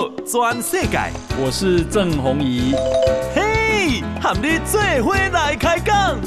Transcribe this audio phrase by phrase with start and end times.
[0.00, 0.98] 道全世界，
[1.38, 2.74] 我是郑弘仪。
[3.34, 6.18] 嘿，和你做伙来开讲。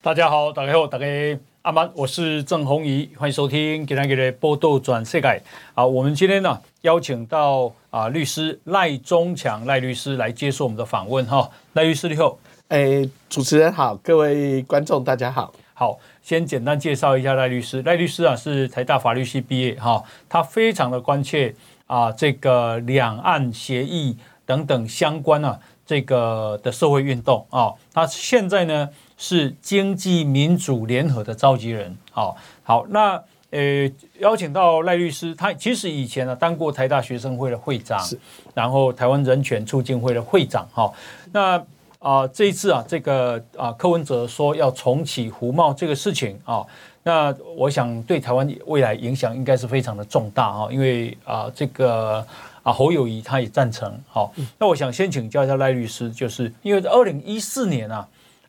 [0.00, 1.06] 大家好，大家好，大家
[1.66, 5.42] 阿曼，我是郑弘仪，欢迎收听今天的报道全世界。
[5.74, 11.50] 好，我们今天呢邀请到啊律师赖中强赖律师来接受我们的访问哈。
[11.72, 15.52] 赖律师你好，哎，主持人好，各位观众大家好。
[15.74, 17.82] 好，先简单介绍一下赖律师。
[17.82, 21.52] 赖律师啊是台大法律系毕业哈，他非常的关切
[21.88, 28.88] 啊这个两岸协议等等相关啊这个的社会运动啊，他现在呢。
[29.16, 37.98] 是经济民主联合的召集人，好，好，那呃，邀请到赖律师，他其实以前呢当过台大学生会的会长，
[38.54, 40.92] 然后台湾人权促进会的会长，哈，
[41.32, 41.56] 那
[42.00, 46.66] 啊、呃、这一次啊，这个啊柯文哲说要重启服贸这个事情啊，
[47.04, 52.26] 那我想对台湾未来影响应该是非常的重大哈，因为啊这个
[52.62, 58.06] 啊侯友谊他也赞成，好，那我想先请教一下赖律师，就是因为二零一四年啊。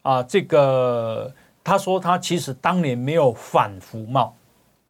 [0.07, 1.33] 啊，这个
[1.65, 4.33] 他说他其实当年没有反服贸，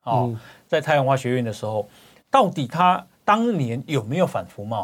[0.04, 0.36] 哦，
[0.68, 1.90] 在太阳花学院的时候，
[2.30, 4.84] 到底他当年有没有反服贸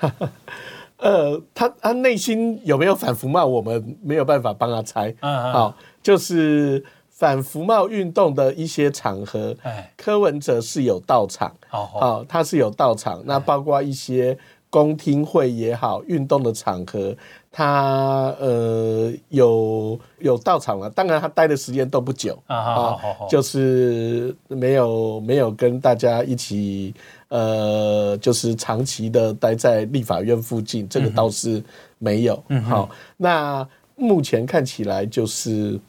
[0.00, 0.12] 啊？
[0.98, 5.14] 呃，他他内心有没有反服贸，我们没有办法帮他猜。
[5.20, 9.54] 嗯好，就是反服贸运动的一些场合，
[9.96, 14.36] 柯文哲是有到场，好，他是有到场，那包括一些。
[14.70, 17.16] 公听会也好，运动的场合，
[17.50, 20.88] 他呃有有到场了。
[20.90, 22.96] 当然，他待的时间都不久啊，
[23.28, 26.94] 就是没有没有跟大家一起
[27.28, 31.62] 呃，就是长期的待在立法院附近，这个倒是
[31.98, 32.42] 没有。
[32.48, 35.80] 嗯，好，那目前看起来就是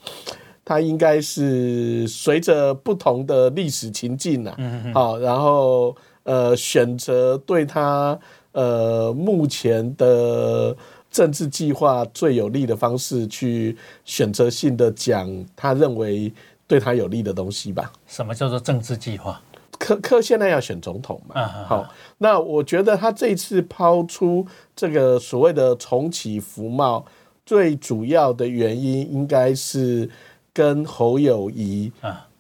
[0.66, 8.18] 他应该是随着不同的历史情境啊，嗯，好，然后呃选择对他。
[8.52, 10.76] 呃，目前的
[11.20, 13.76] 政治计划最有利的方式，去
[14.06, 16.32] 选择性的讲他认为
[16.66, 17.92] 对他有利的东西吧。
[18.08, 19.42] 什么叫做政治计划？
[19.78, 21.46] 科科现在要选总统嘛？
[21.66, 27.06] 好，那我觉得他这一次抛出这个所谓的重启服贸，
[27.46, 30.10] 最主要的原因应该是
[30.54, 31.92] 跟侯友宜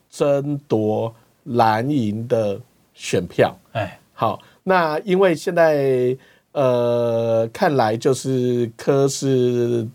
[0.09, 1.13] 争夺
[1.44, 2.57] 蓝营的
[2.94, 3.53] 选票。
[3.73, 4.41] 哎，好。
[4.63, 6.16] 那因为现在
[6.52, 9.88] 呃看来就是科是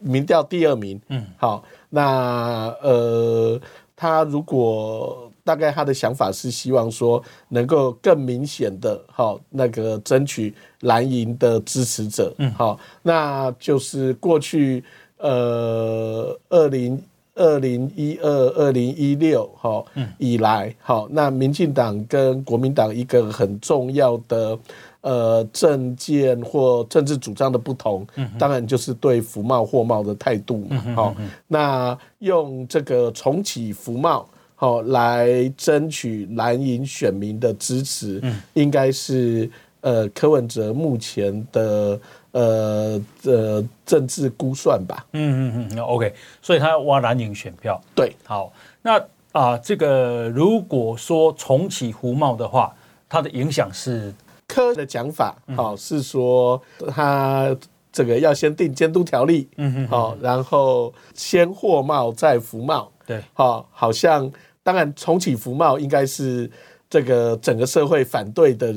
[0.00, 3.60] 民调第二名，嗯，好，那呃
[3.94, 14.82] 他如果大概他的想法是希望说能够更明显的好那个争取蓝营的支持者，嗯，好，那就是过去
[15.18, 17.02] 呃二零。
[17.36, 19.84] 二零一二、二零一六，哈，
[20.18, 24.58] 以来，好，那民进党跟国民党一个很重要的
[25.02, 28.06] 呃政见或政治主张的不同，
[28.38, 31.14] 当然就是对服贸货贸的态度嘛，好，
[31.46, 38.20] 那用这个重启服贸，好来争取蓝营选民的支持，
[38.54, 39.48] 应该是
[39.82, 42.00] 呃柯文哲目前的。
[42.36, 45.06] 呃，呃，政治估算吧。
[45.12, 47.80] 嗯嗯嗯，OK，所以他要挖蓝营选票。
[47.94, 48.52] 对，好，
[48.82, 48.98] 那
[49.32, 52.76] 啊、呃，这个如果说重启服贸的话，
[53.08, 54.12] 它的影响是
[54.46, 57.56] 科的讲法，好、嗯，是说他
[57.90, 62.92] 这个要先定监督条例，嗯哼，好，然后先货贸再服贸。
[63.06, 64.30] 对，好，好像
[64.62, 66.50] 当然重启服贸应该是
[66.90, 68.74] 这个整个社会反对的。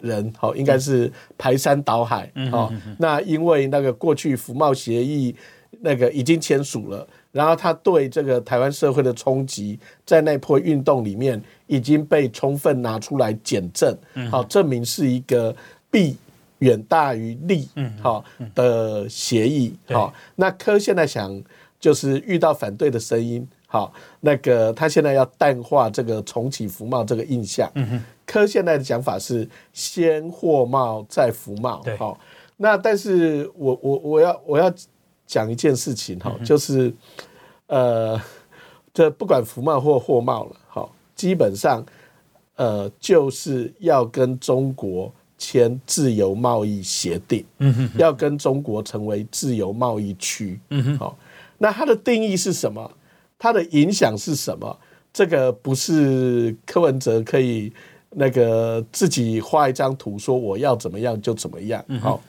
[0.00, 5.34] 人好，应该是排山倒海嗯好，那因为那个过去服贸协议
[5.80, 13.96] 那个已经签署了，然后他对这个台湾社会的冲击，在那波运动里面已经被充分拿出来检证，
[14.30, 15.54] 好，证明是一个
[15.90, 16.16] 弊
[16.60, 17.68] 远大于利
[18.02, 18.24] 好
[18.54, 20.12] 的协议好。
[20.36, 21.40] 那科现在想
[21.78, 27.70] 就是遇到反对的声音，好，那个他现在要淡化这个重启服贸这个印象。
[28.30, 32.20] 柯现在的讲法是先货贸再服贸，好，
[32.58, 34.70] 那但是我我我要我要
[35.26, 36.92] 讲一件事情哈，就是
[37.68, 38.20] 呃，
[38.92, 41.82] 这不管服贸或货贸了，好，基本上
[42.56, 51.18] 呃就是要跟中国签自由贸易协定，嗯，要跟中国成为自由贸易区，嗯哼，好，
[51.56, 52.90] 那它的定义是什么？
[53.38, 54.78] 它的影响是什么？
[55.14, 57.72] 这个不是柯文哲可以。
[58.18, 61.84] 那个自己画一张图，说我要怎么样就怎么样。
[62.00, 62.20] 好，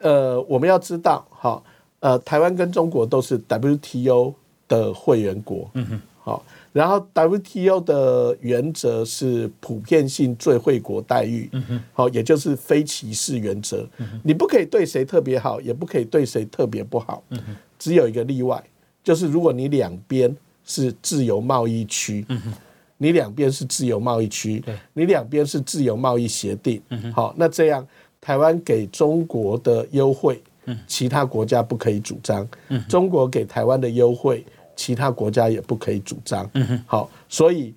[0.00, 1.62] 呃，我们要知道，好，
[2.00, 4.32] 呃，台湾跟中国都是 WTO
[4.66, 6.42] 的会员国，嗯哼，好，
[6.72, 18.62] 然后 WTO 的原则是普遍性最惠国待遇，嗯哼，好，也就是非歧视原则，嗯哼，你不可以对谁特别好，也不可以对谁特别不好，嗯哼，只有一个例外，
[19.04, 20.34] 就是如果你两边
[20.64, 22.52] 是自由贸易区，嗯哼，
[22.98, 27.86] 你两边是自由贸易区，对，你两边是自由贸易协定，嗯哼，好，那这样。
[28.20, 30.42] 台湾给中国的优惠，
[30.88, 32.44] 其他国家不可以主张；
[32.88, 36.50] 中国给台湾的优惠，其他国家也不可以主张。
[36.84, 37.72] 好，所以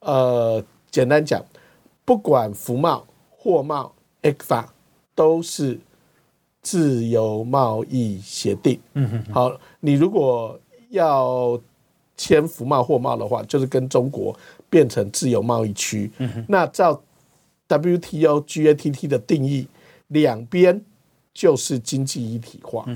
[0.00, 1.42] 呃，简单讲，
[2.04, 3.90] 不管服贸、货贸、
[4.22, 4.66] ECFA
[5.14, 5.80] 都是
[6.60, 8.78] 自由贸易协定。
[9.32, 9.50] 好，
[9.80, 11.58] 你如果要
[12.18, 16.10] 签服贸、货贸的话，就是跟中国变成自由贸易区。
[16.48, 17.02] 那照
[17.68, 19.66] WTO、GATT 的定义。
[20.10, 20.80] 两边
[21.34, 22.86] 就是经济一体化，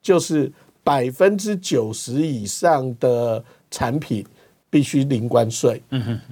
[0.00, 0.52] 就是
[0.84, 4.24] 百分之九十以上的产品
[4.70, 5.82] 必须零关税，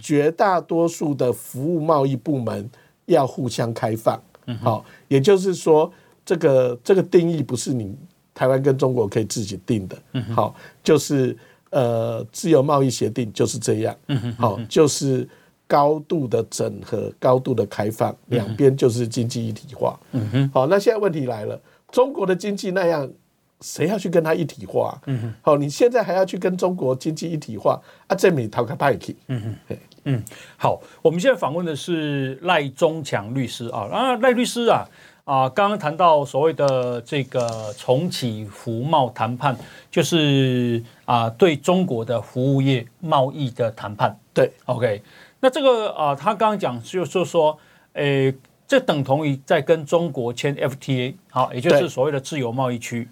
[0.00, 2.70] 绝大多数的服务贸易部门
[3.06, 4.22] 要互相开放。
[4.60, 5.92] 好，也就是说，
[6.24, 7.92] 这个这个定义不是你
[8.32, 10.00] 台湾跟中国可以自己定的。
[10.32, 10.54] 好，
[10.84, 11.36] 就是
[11.70, 13.96] 呃，自由贸易协定就是这样。
[14.38, 15.28] 好，就是。
[15.70, 19.96] 高度的整合，高度的开放，两边就是经济一体化。
[20.10, 21.56] 嗯哼，好，那现在问题来了，
[21.92, 23.08] 中国的经济那样，
[23.60, 25.00] 谁要去跟他一体化？
[25.06, 28.16] 嗯哼，好，你现在还要去跟中国经济一体化啊？
[28.16, 29.14] 这没逃开派去。
[29.28, 29.76] 嗯哼，
[30.06, 30.24] 嗯，
[30.56, 34.84] 好，我们现在访问的是赖中强律师啊，啊，赖律师啊，
[35.30, 39.56] 啊，刚刚谈到所谓的这个重启服贸谈判，
[39.88, 44.18] 就是啊，对中国的服务业贸易的谈判。
[44.34, 45.00] 对，OK。
[45.38, 47.56] 那这个啊，他刚刚讲就是说，
[47.92, 48.34] 诶，
[48.66, 53.08] 这等同于在跟中国签 FTA，好，也就是所谓的自由贸易区。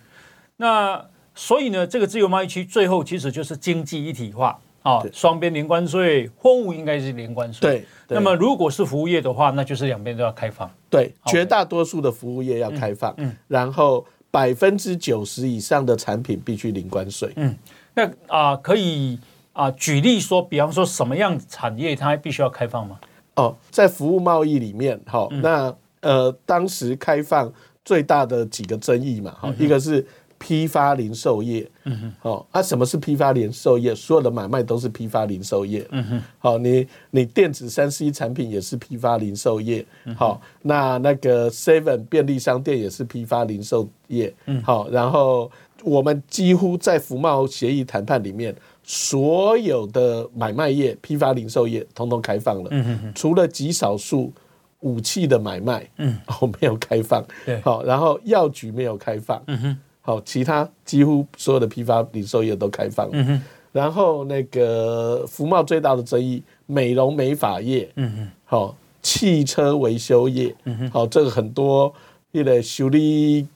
[0.56, 1.00] 那
[1.36, 7.86] 所以呢，这个自由贸易区最后其实就是经济一体化啊，双边零关税，货物应该是零关税。
[8.06, 8.16] 对。
[8.16, 10.70] 那么如果是服务业的话，那就是两边都要开放。
[10.88, 13.12] 对，绝大多数的服务业要开放。
[13.18, 13.34] 嗯。
[13.48, 17.32] 然后百分之九十以上的产品必须零关税。
[17.36, 17.56] 嗯。
[17.94, 19.18] 那啊，可以。
[19.54, 22.96] 啊，举例说，比方说什么样产业它还必须要开放吗？
[23.34, 27.52] 哦，在服务贸易里面，哈、嗯，那呃，当时开放
[27.84, 30.06] 最大的几个争议嘛，哈、嗯，一个是
[30.38, 33.94] 批发零售业，嗯哼，好，啊，什么是批发零售业？
[33.94, 39.84] 所有的买卖都是批发零售业，嗯哼，好，你你电子三 C 产品也是批发零售业，
[40.16, 45.50] 好、嗯，那那个 Seven 便利商店也是批发零售业，嗯，好，然后
[45.82, 48.54] 我们几乎在服贸协议谈判里面。
[48.90, 52.70] 所有的买卖业、批发零售业通通开放了，
[53.14, 54.32] 除了极少数
[54.80, 71.92] 武器的买卖，嗯，哦没有开放，对，好，然后药局没有开放，嗯哼，好，其他几乎所有的批发零售业都开放了，嗯哼，然后那个服贸最大的争议，美容美发业，嗯哼，好，汽车维修业，嗯哼，好，这个很多
[72.32, 73.46] 一个修理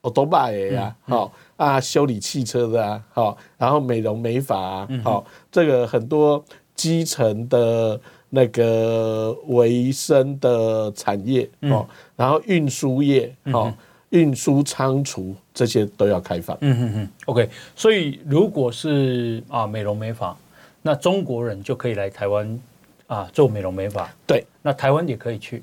[0.00, 1.30] 欧多拜的呀，好。
[1.58, 6.42] 啊，修理汽车的啊，好，然后美容美发啊，好，这个很多
[6.74, 8.00] 基层的
[8.30, 11.46] 那个维生的产业。
[11.60, 11.86] 哦，
[12.16, 13.36] 然后运输业。
[13.52, 13.70] 哦，
[14.10, 16.56] 运输仓储这些都要开放。
[16.60, 17.48] 嗯嗯嗯，OK。
[17.74, 20.36] 所以如果是啊美容美发，
[20.82, 22.60] 那中国人就可以来台湾
[23.06, 24.12] 啊做美容美发。
[24.26, 25.62] 对，那台湾也可以去。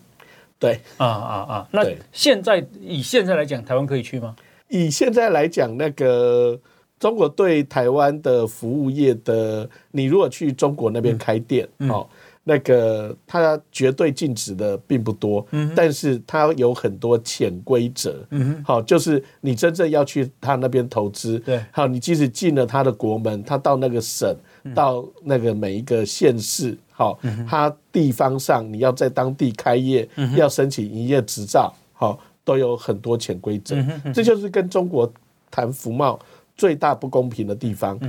[0.60, 1.68] 对，啊啊啊。
[1.72, 4.36] 那现在以现在来讲，台湾可以去吗？
[4.70, 6.60] 以现在来讲，那个
[7.00, 12.08] 中国对台湾的服务业的，你如果去中国那边开店，哦，
[12.48, 32.20] 那个它绝对禁止的并不多，嗯、但是它有很多潜规则，嗯，好，就是你真正要去他那边投资，对，好，你即使进了他的国门，他到那个省，嗯、到那个每一个县市，好，他地方上你要在当地开业，嗯、要申请营业执照，好。
[32.48, 33.76] 都有很多潜规则，
[34.14, 35.12] 这就是跟中国
[35.52, 36.18] 谈服贸
[36.56, 38.00] 最大不公平的地方。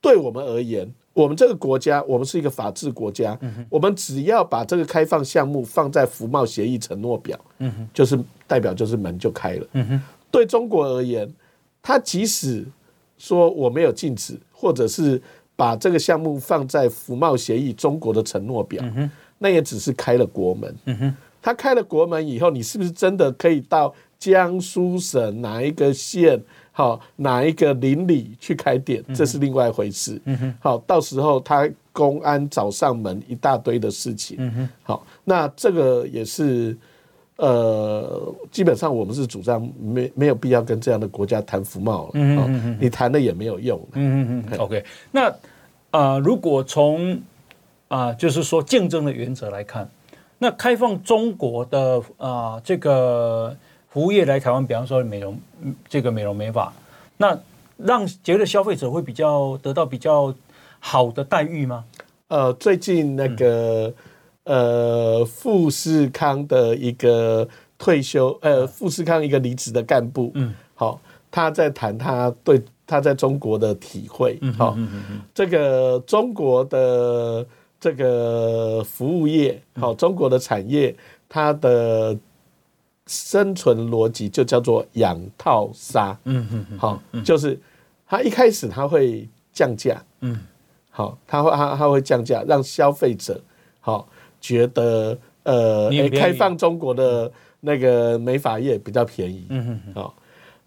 [0.00, 3.38] 对我们而言，我们这个国家，我们是一个法治国家，
[3.68, 7.38] 我们只要把这个开放项目放在服贸协议承诺表，
[7.92, 9.66] 就是代表就是门就开了。
[10.30, 11.30] 对中国而言，
[11.82, 12.64] 他即使
[13.18, 15.20] 说我没有禁止，或者是
[15.54, 18.82] 把这个项目放在服贸协议中国的承诺表，
[19.38, 21.14] 那也只是开了国门。
[21.42, 26.40] 他开了国门以后，你是不是真的可以到江苏省哪一个县，
[26.72, 29.04] 好哪一个邻里去开店？
[29.14, 30.20] 这是另外一回事。
[30.58, 34.68] 好，到时候他公安找上门一大堆的事情。
[34.82, 36.76] 好，那这个也是
[37.36, 45.34] 呃，基本上我们是主张没没有必要跟这样的国家谈服贸了，嗯嗯嗯，你谈了也没有用，嗯嗯嗯，OK，那
[45.90, 47.14] 呃，如果从
[47.88, 49.86] 啊、呃，就是说竞争的原则来看，
[50.38, 53.56] 那开放中国的啊、呃、这个
[53.92, 55.38] 服务业来台湾，比方说美容
[55.88, 56.72] 这个美容美发，
[57.18, 57.38] 那
[57.76, 60.34] 让觉得消费者会比较得到比较
[60.80, 61.84] 好的待遇吗？
[62.28, 63.92] 呃，最近那个、
[64.44, 67.46] 嗯、呃富士康的一个
[67.76, 74.76] 退休呃富士康一个离职的干部，嗯，好，他在谈他对他在中国的体会，好，
[75.34, 77.46] 这个中国的。
[77.82, 80.94] 这个服务业，好，中国的产业，
[81.28, 82.16] 它的
[83.06, 87.58] 生存逻辑就叫做养套杀，嗯嗯，好，就是
[88.06, 90.38] 它一开始它会降价，嗯，
[90.90, 93.40] 好，它会它它会降价，让消费者
[93.80, 94.08] 好
[94.40, 97.30] 觉得呃，开放中国的
[97.60, 100.14] 那个美发业比较便宜，嗯嗯，好，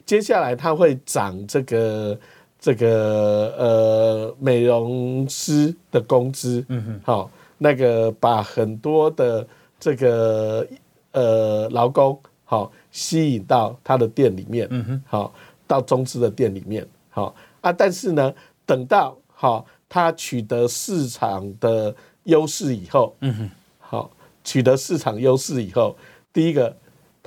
[0.06, 2.18] 接下来它会涨这个。
[2.58, 9.46] 这个呃，美容师的工资，嗯哼，好，那个把很多的
[9.80, 10.68] 这个
[11.16, 15.34] 呃劳工，好吸引到他的店里面，嗯哼，好
[15.66, 18.32] 到中资的店里面，好啊，但是呢，
[18.66, 21.96] 等到好他取得市场的
[22.26, 24.12] 优势以后，嗯哼，好
[24.44, 25.96] 取得市场优势以后，
[26.32, 26.76] 第一个。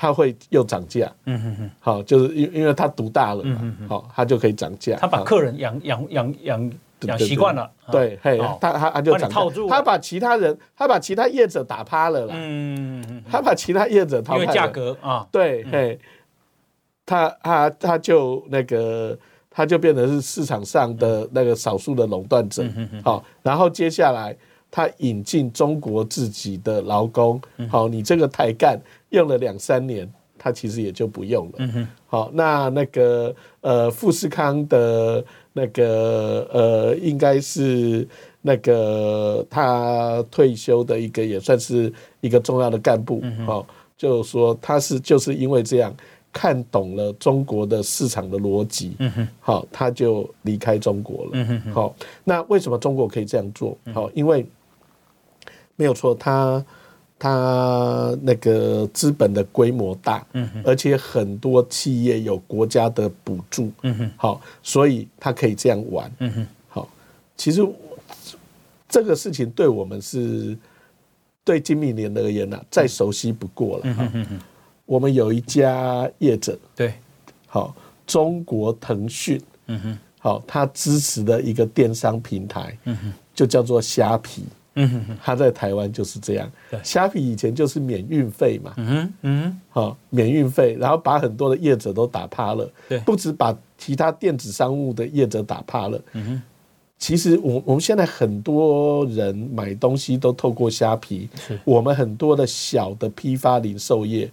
[0.01, 4.97] 他会又涨价，嗯哼哼，好，就是因因为他独大了嘛，好，他就可以涨价。
[4.97, 15.99] 他把客人养养养养养习惯了，对，嘿，他他他就套住，他把其他人，他把其他业者打趴了啦，嗯，他把其他业者淘汰了，因为价格啊，对，嘿，
[17.07, 19.17] 他他他就那个，
[19.51, 22.65] 他就变成是市场上的那个少数的垄断者，
[23.05, 24.37] 好，然后接下来。
[24.71, 27.41] 他引进中国自己的劳工，
[27.71, 28.79] 好，你这个台干
[29.09, 31.87] 用了两三年，他其实也就不用了。
[32.07, 35.25] 好，那那个呃富士康的
[35.59, 38.07] 那个呃应该是
[38.41, 45.93] 那个他退休的一个也算是一个重要的干部，好，就是说他是就是因为这样
[46.33, 48.97] 看懂了中国的市场的逻辑，
[49.41, 51.33] 好，他就离开中国了。
[51.75, 53.77] 好，那为什么中国可以这样做？
[53.93, 54.47] 好，因为
[55.75, 56.65] 没有错，他
[57.19, 66.89] 他那个资本的规模大，嗯哼，而且很多企业有国家的补助，嗯哼，好，所以他可以这样玩，嗯哼，好，
[67.37, 67.67] 其实
[68.89, 70.57] 这个事情对我们是
[71.43, 74.41] 对经理人而言呢，再熟悉不过了，嗯哼，
[74.87, 76.95] 我们有一家业者，对，
[77.49, 77.75] 好，
[78.07, 84.45] 中国腾讯，嗯哼，好，他支持的一个电商平台，嗯哼，就叫做虾皮。
[84.81, 86.49] 嗯哼哼，他在台湾就是这样。
[86.85, 92.71] 虾皮以前就是免运费嘛，嗯哼，嗯，好，免运费，然后把很多的业者都打趴了。
[92.89, 96.01] 对，不止把其他电子商务的业者打趴了。
[96.13, 96.43] 嗯哼，
[96.97, 104.31] 其实我我们现在很多人买东西都透过虾皮，是我们很多的小的批发零售业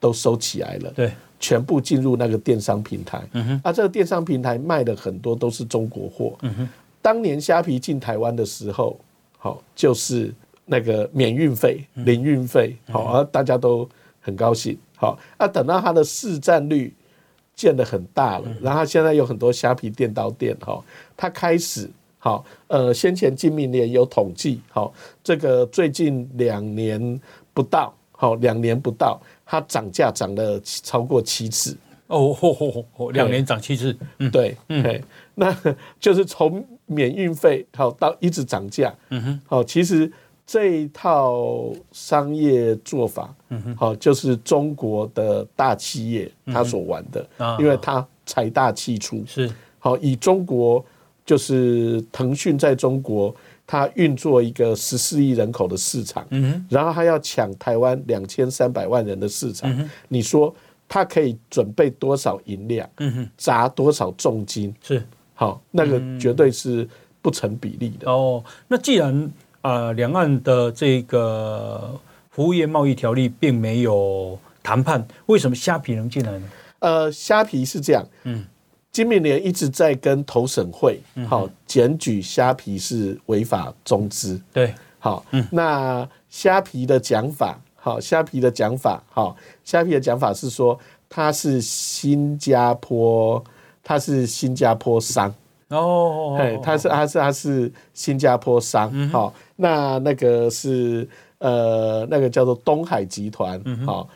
[0.00, 0.90] 都收起来了。
[0.96, 3.22] 对，全部进入那个电商平台。
[3.32, 6.36] 嗯哼，啊，这个电商平台卖的很多都是中国货。
[6.42, 6.68] 嗯哼，
[7.00, 8.98] 当年虾皮进台湾的时候。
[9.44, 10.32] 好，就是
[10.64, 13.86] 那个免运费、零运费，好，而大家都
[14.18, 14.74] 很高兴。
[14.96, 16.90] 好，啊，等到它的市占率
[17.54, 20.82] 建得很大了，然后现在有很多虾皮店到店，哈，
[21.14, 24.90] 它开始，好，呃，先前金明联有统计，好，
[25.22, 27.20] 这个最近两年
[27.52, 31.76] 不到，好，两年不到，它涨价涨了超过七次。
[32.06, 32.34] 哦，
[33.12, 33.94] 两年涨七次，
[34.32, 35.02] 对，嗯，
[35.34, 35.54] 那
[36.00, 36.66] 就是从。
[36.86, 40.10] 免运费好到一直涨价，嗯哼，好，其实
[40.46, 47.26] 这一套商业做法，嗯哼，好，就是中国的大企业他所玩的，
[47.58, 49.50] 因为他财大气粗，是。
[49.78, 50.84] 好，以中国
[51.26, 53.34] 就是腾讯在中国，
[53.66, 60.54] 他运作一个十四亿人口的市场，嗯哼，然后他要抢台湾两千三百万人的市场，你说
[60.88, 65.02] 他可以准备多少银两，嗯哼，砸多少重金，是。
[65.34, 66.88] 好，那个绝对是
[67.20, 68.06] 不成比例的。
[68.06, 68.44] 嗯、哦。
[68.68, 69.30] 那既然
[69.62, 71.98] 啊，两、呃、岸的这个
[72.30, 76.48] 服务业贸易条例并没有谈判，为什么虾皮能进来呢？
[76.78, 78.44] 呃，虾皮是这样，嗯，
[78.92, 84.40] 金明联一直在跟投审会好检举虾皮是违法中资。
[84.52, 93.42] 对，好，嗯，那虾皮的讲法，好，虾皮的讲法，好，虾皮的讲法是说它是新加坡。
[93.84, 95.32] 他是新加坡商。
[95.68, 104.06] 哦，哎，他是他是他是新加坡商，好，那那个是呃那个叫做东海集团，好，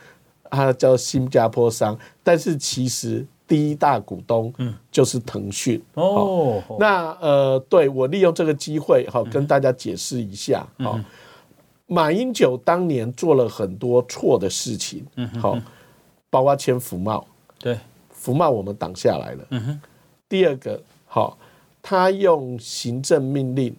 [0.51, 4.53] 它叫新加坡商，但是其实第一大股东
[4.93, 6.63] 就是腾讯哦。
[6.79, 11.01] 那呃，对我利用这个机会好，跟大家解释一下好。
[11.87, 15.05] 马英九当年做了很多错的事情，
[15.41, 15.59] 好，
[16.29, 17.27] 包括签福茂，
[17.59, 17.79] 对，
[18.19, 19.79] 服贸我们挡下来了。
[20.29, 21.39] 第二个，好，
[21.81, 23.75] 他用行政命令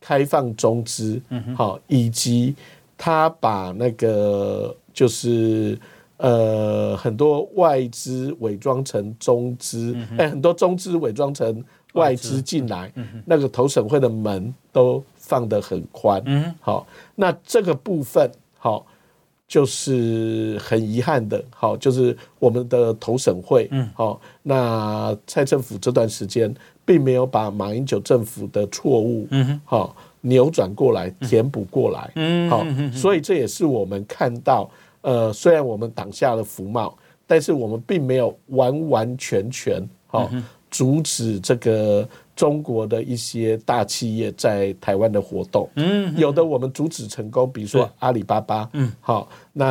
[0.00, 1.20] 开放中资，
[1.54, 2.56] 好，以及
[2.96, 5.78] 他把那个就是
[6.16, 12.90] 呃很多外资伪装成中资，哎，很多中资伪装成外资进来，
[13.26, 15.04] 那个投审会的门都。
[15.24, 16.84] 放得很宽，嗯，好，
[17.14, 18.84] 那这个部分，好，
[19.52, 26.54] 就是很遗憾的，好，就是我们的投审会，嗯，好，那蔡政府这段时间
[26.86, 34.70] 并没有把马英九政府的错误，嗯，好，扭转过来，填补过来，嗯，好，所以这也是我们看到，
[35.02, 40.30] 呃，虽然我们挡下了福茂，但是我们并没有完完全全，好，
[40.72, 42.08] 阻止这个。
[42.34, 49.66] 中国的一些大企业在台湾的活动，嗯，有的我们阻止成功，比如说阿里巴巴，嗯，好，那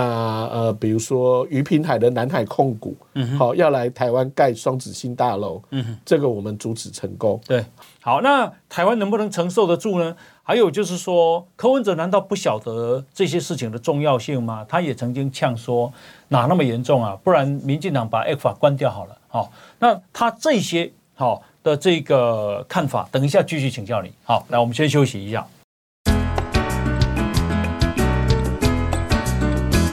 [0.48, 7.65] 呃，比如说于平海的南海控股，嗯，好，要来台湾盖双子星大楼，嗯，这个我们阻止成功，对，
[8.00, 10.15] 好，那台湾能不能承受得住呢？
[10.43, 14.63] 还有就是说，柯文哲难道不晓得这些事情的重要性吗？
[14.70, 15.91] 他也曾经呛说，
[16.27, 17.17] 哪那么严重啊？
[17.24, 21.41] 不然民进党把 ECFA 关掉好了，好，那他这些好。
[21.63, 24.11] 的这个看法，等一下继续请教你。
[24.23, 25.45] 好，来，我们先休息一下。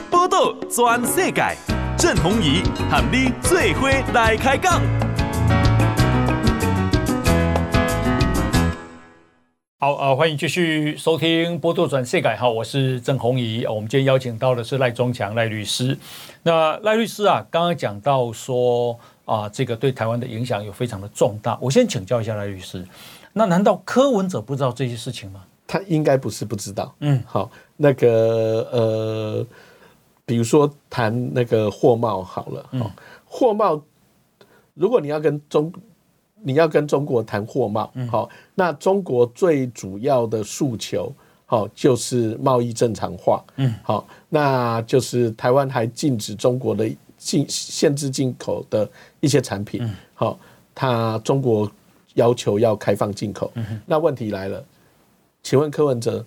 [0.09, 1.55] 波道全世界，
[1.95, 4.81] 郑弘仪喊你最伙来开讲。
[9.77, 12.27] 好，呃，欢迎继续收听《波多转世界》。
[12.35, 13.63] 好，我是郑弘仪。
[13.67, 15.95] 我们今天邀请到的是赖中强赖律师。
[16.41, 18.99] 那赖律师啊，刚刚讲到说。
[19.29, 21.55] 啊，这个对台湾的影响有非常的重大。
[21.61, 22.83] 我先请教一下赖律师，
[23.31, 25.43] 那难道柯文哲不知道这些事情吗？
[25.67, 26.91] 他应该不是不知道。
[27.01, 29.45] 嗯，好，那个呃，
[30.25, 32.89] 比如说谈那个货贸好了，嗯，
[33.23, 33.79] 货贸，
[34.73, 35.71] 如果你要跟中，
[36.41, 41.13] 你要跟中国谈货贸，嗯，好，那中国最主要的诉求，
[41.45, 46.89] 好，就是贸易正常化，嗯，好，那就是台湾还禁止中国的。
[47.19, 50.39] 禁限制进口的一些产品，好，
[50.73, 51.69] 他中国
[52.15, 53.51] 要求要开放进口，
[53.85, 54.65] 那问题来了，
[55.43, 56.25] 请问柯文哲，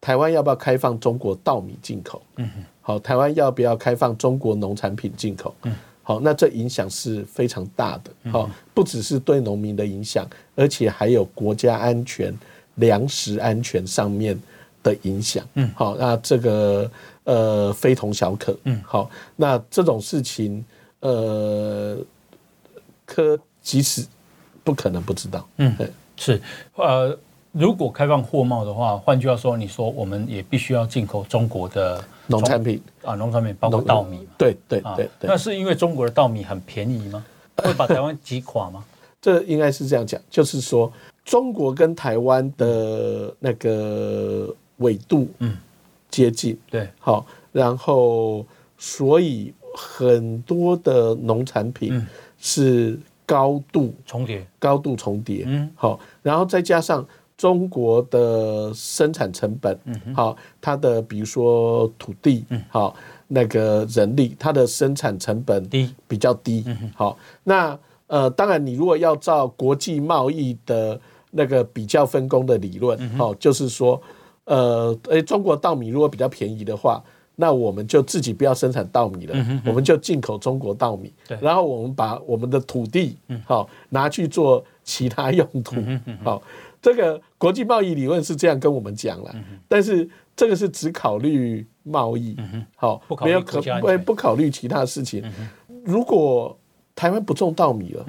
[0.00, 2.20] 台湾要不要开放中国稻米进口？
[2.80, 5.54] 好，台湾要不要开放中国农产品进口？
[6.02, 12.36] 好，那这影响是非常大的，好，不只是对农民的影响，而且还有国家安全、
[12.76, 14.36] 粮食安全上面
[14.82, 15.44] 的影响。
[15.54, 16.90] 嗯好，那这个。
[17.24, 18.52] 呃，非同小可。
[18.64, 20.64] 嗯，好，那这种事情，
[20.98, 21.96] 呃，
[23.06, 24.04] 科即使
[24.64, 25.48] 不可能不知道。
[25.58, 25.72] 嗯，
[26.16, 26.42] 是。
[26.74, 27.16] 呃，
[27.52, 34.26] 如果开放货贸的话，换句话说，你说我们也必须要进口中国的农产品啊，农产品包括稻米。
[34.36, 35.28] 对对对对。
[35.30, 37.24] 那是因为中国的稻米很便宜吗？
[37.62, 38.82] 会把台湾挤垮吗？
[39.20, 40.92] 这应该是这样讲，就是说
[41.24, 45.56] 中国跟台湾的那个纬度，嗯。
[46.10, 46.54] 接近。
[46.70, 48.44] 对，好，然后
[48.76, 52.06] 所以很多的农产品
[52.38, 57.02] 是高度重叠，高度重叠，嗯，好，然后再加上
[57.34, 62.94] 中国的生产成本，嗯，好，它的比如说土地，嗯，好，
[63.28, 73.98] 那个人力，它的生产成本低，比较低，嗯，好，那呃，当然你如果要照国际贸易的那个比较分工的理论，好，就是说。
[74.44, 77.02] 呃，诶，中国稻米如果比较便宜的话，
[77.36, 79.68] 那我们就自己不要生产稻米了，嗯、哼哼。
[79.68, 81.12] 我们就进口中国稻米。
[81.40, 85.76] 然后我们把我们的土地好、嗯、拿去做其他用途。
[86.24, 86.42] 好、
[86.82, 92.36] 这个国际贸易理论是这样跟我们讲了，嗯、但是这个是只考虑贸易，
[92.74, 95.22] 好、嗯，没有可不不考虑其他事情。
[95.24, 95.48] 嗯、
[95.84, 96.56] 如果
[96.94, 98.04] 台湾不种稻米了，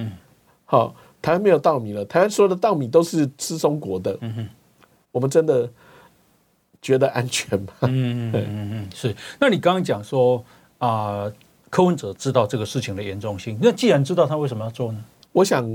[0.65, 4.49] 好、嗯，台湾没有稻米了，台湾所有的稻米都是吃中国的，嗯、
[5.11, 5.69] 我们真的。
[6.83, 7.73] 觉得安全吗？
[7.81, 9.15] 嗯嗯嗯嗯，是。
[9.39, 10.37] 那你刚刚讲说
[10.77, 11.33] 啊、呃，
[11.71, 15.03] 柯文哲知道这个事情的严重性，那既然知道，他为什么要做呢？
[15.31, 15.67] 我想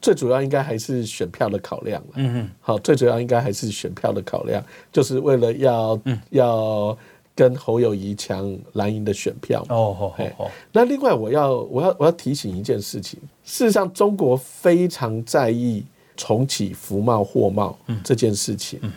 [0.00, 2.02] 最主要应该还是选票的考量。
[2.14, 6.98] 嗯嗯，好，最主要应该还是选票的考量，就是为了要、嗯、要
[7.32, 9.64] 跟侯友谊抢蓝营的选票。
[9.68, 10.50] 哦哦哦。
[10.72, 15.84] 那另外，我要我要我要提醒一件事情，事实上，中国非常在意
[16.16, 18.80] 重启服贸货贸这件事情。
[18.82, 18.90] 嗯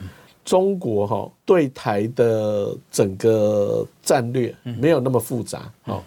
[0.47, 6.01] 中国哈对台的整个战略没有那么复杂，哦，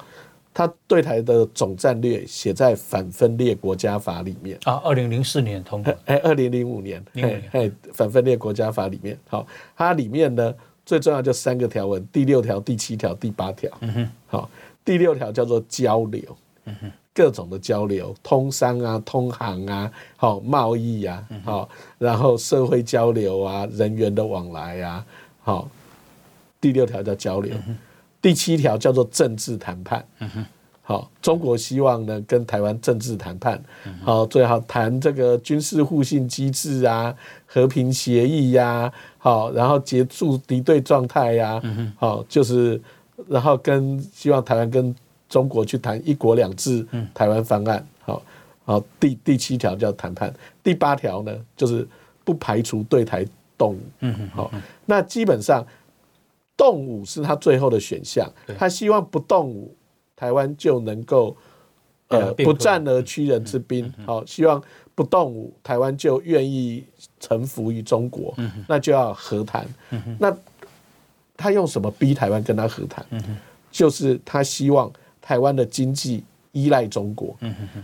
[0.55, 4.59] 他对台的总战略写在反分裂国家法里面。
[4.65, 7.05] 啊，二零零四年通过，哎，二零零五年，
[7.53, 10.55] 哎，反分裂国家法里面，好，它里面呢
[10.87, 14.51] 最重要就三个条文，第六条、第七条、第八条，嗯哼，好，
[14.83, 16.23] 第六条叫做交流。
[17.13, 21.69] 各种的交流，通商啊，通航啊，好贸易啊，好，
[21.99, 25.05] 然后社会交流啊，人员的往来啊，
[25.43, 25.69] 好，
[26.61, 27.55] 第六条叫交流，
[28.23, 30.05] 第七条叫做政治谈判，
[30.83, 33.61] 好，中国希望呢跟台湾政治谈判，
[34.05, 41.61] 好，最好谈这个军事互信机制啊，和平协议呀，好，然后结束敌对状态呀，
[41.99, 42.81] 好，就是
[43.29, 44.95] 然后跟希望台湾跟
[45.31, 48.21] 中国去谈一国两制台湾方案，好，
[48.65, 51.87] 好，第第七条叫谈判，第八条呢就是
[52.25, 53.25] 不排除对台
[53.57, 53.81] 动武，
[54.35, 54.51] 好，
[54.85, 55.65] 那基本上
[56.57, 59.73] 动武是他最后的选项，他希望不动武，
[60.17, 61.37] 台湾就能够
[62.09, 64.61] 呃不战而屈人之兵，好，希望
[64.97, 66.85] 不动武，台湾就愿意
[67.21, 68.35] 臣服于中国，
[68.67, 69.65] 那就要和谈，
[70.19, 70.37] 那
[71.37, 73.07] 他用什么逼台湾跟他和谈？
[73.71, 74.93] 就是他希望。
[75.31, 77.37] 台湾的经济依赖中国，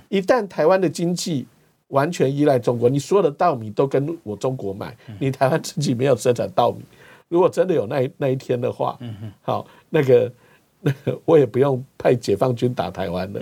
[0.08, 1.46] 一旦台湾的经济
[1.86, 6.80] 完全依赖中国，你所有的稻米都跟我中国买，你台湾自己没有生产稻米。
[7.28, 8.98] 如果真的有那那一天的话，
[9.42, 10.32] 好，那个
[10.80, 13.40] 那个我也不用派解放军打台湾了。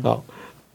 [0.00, 0.24] 好，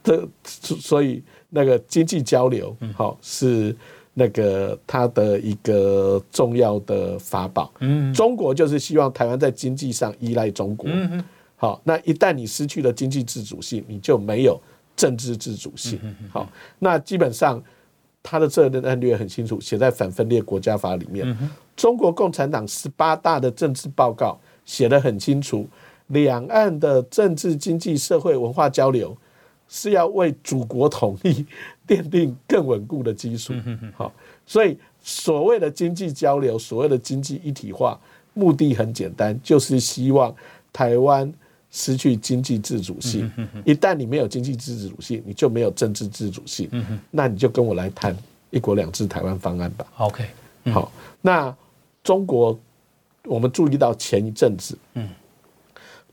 [0.04, 3.74] 这所以那个经济交流，好是
[4.14, 7.72] 那个他的一个重要的法宝。
[8.14, 10.90] 中国就是希望台湾在经济上依赖中国。
[11.62, 14.58] 好，那一旦你失去了经济自主性，你就没有
[14.96, 16.00] 政治自主性。
[16.32, 17.62] 好，那基本上
[18.24, 21.38] 他的策略很清楚，写在反分裂国家法里面。
[21.76, 25.68] 中国共产党十八大的政治报告写得很清楚，
[26.08, 29.18] 两岸的政治、经济、社会、文化交流
[29.68, 31.46] 是要为祖国统一
[31.86, 33.54] 奠定更稳固的基础。
[33.98, 34.14] 好，
[34.46, 38.00] 所以所谓的经济交流，所谓的经济一体化，
[38.34, 40.34] 目的很简单，就是希望
[40.72, 41.30] 台湾。
[41.72, 43.32] 失去经济自主性，
[43.64, 46.68] 一旦你没有经济自主性，你就没有政治自主性。
[47.12, 48.16] 那你就跟我来谈
[48.50, 49.86] 一国两制台湾方案吧。
[49.98, 50.26] OK，
[50.74, 50.92] 好。
[51.22, 51.56] 那
[52.04, 52.58] 中国，
[53.26, 54.76] 我们注意到前一阵子，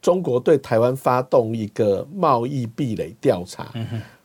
[0.03, 3.73] 中国对台湾发动一个贸易壁垒调查。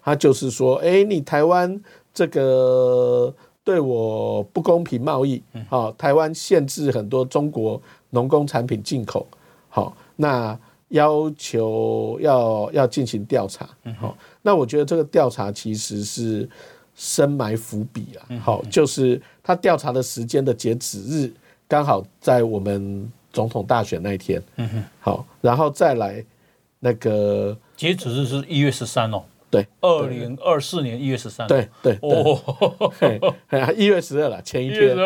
[0.03, 1.81] 他就是说，哎，你台湾
[2.13, 9.25] 这个对我不公平贸易，好，台湾限制很多中国农工产品进口。
[9.69, 10.59] 好，那。
[10.91, 13.67] 要求要要进行调查，
[13.99, 16.47] 好，那我觉得这个调查其实是
[16.95, 21.31] 深埋伏笔啊，好，就是他调查的时间的截止日
[21.67, 24.41] 刚好在我们总统大选那一天，
[24.99, 26.23] 好，然后再来
[26.79, 32.37] 那个截止日是一月十三哦，对，二零二四年一月十三，对对哦，
[33.77, 34.97] 一月十二了，前一天，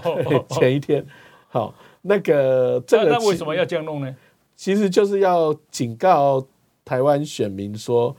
[0.48, 1.04] 前一天，
[1.48, 4.16] 好，那个这个那为什么要这样弄呢？
[4.56, 6.44] 其实就是要警告
[6.84, 8.16] 台湾选民说：“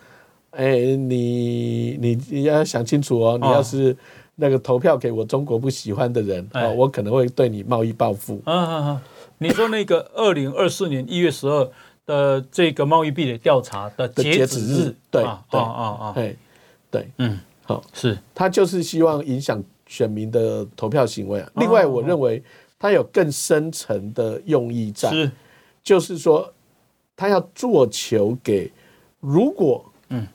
[0.51, 3.95] 哎，你你你要想清楚哦，你要是
[4.35, 9.01] 那个投票给我中国不喜欢的人，哦，我可能会对你贸易报复。”啊啊啊！
[9.39, 11.69] 你说那个二零二四年一月十二
[12.05, 16.11] 的这个贸易壁垒调查的截止日，对啊啊啊！
[16.13, 16.35] 对
[16.91, 21.51] 对，嗯，好，是他就是希望影响选民的投票行为啊。
[21.55, 22.41] 另外，我认为
[22.77, 25.09] 他有更深层的用意在。
[25.09, 25.31] 是。
[25.87, 26.53] 就是说，
[27.15, 28.69] 他要做球给
[29.21, 30.27] 如果嗯。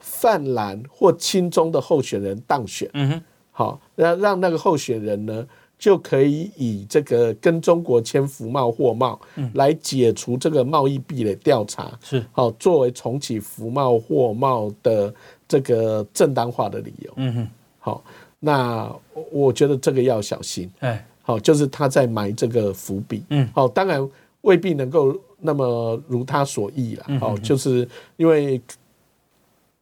[0.00, 9.20] 泛蓝或亲中的候选人当选，嗯哼，好让让那个候选人呢就可以以这个跟中国签服贸货贸
[9.54, 12.24] 来解除这个贸易壁垒调查，是。
[12.32, 15.12] 好作为重启服贸货贸的
[15.48, 18.04] 这个正当化的理由，嗯哼，好，
[18.38, 18.90] 那
[19.30, 24.08] 我觉得这个要小心，哎，好，就是他在埋这个伏笔，嗯，好，当然。
[24.48, 28.58] 未必能够那么如他所意了，哦，就是因为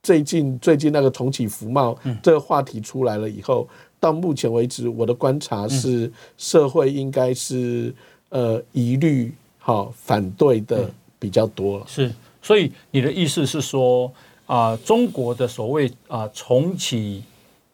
[0.02, 3.68] 最近最近那个重启服贸这个话题出来了以后，
[4.00, 7.94] 到目前为止，我的观察是社会应该是
[8.30, 11.84] 呃疑虑好反对的比较多了。
[11.86, 14.12] 是，所以你的意思是说
[14.46, 17.22] 啊，中国的所谓啊重启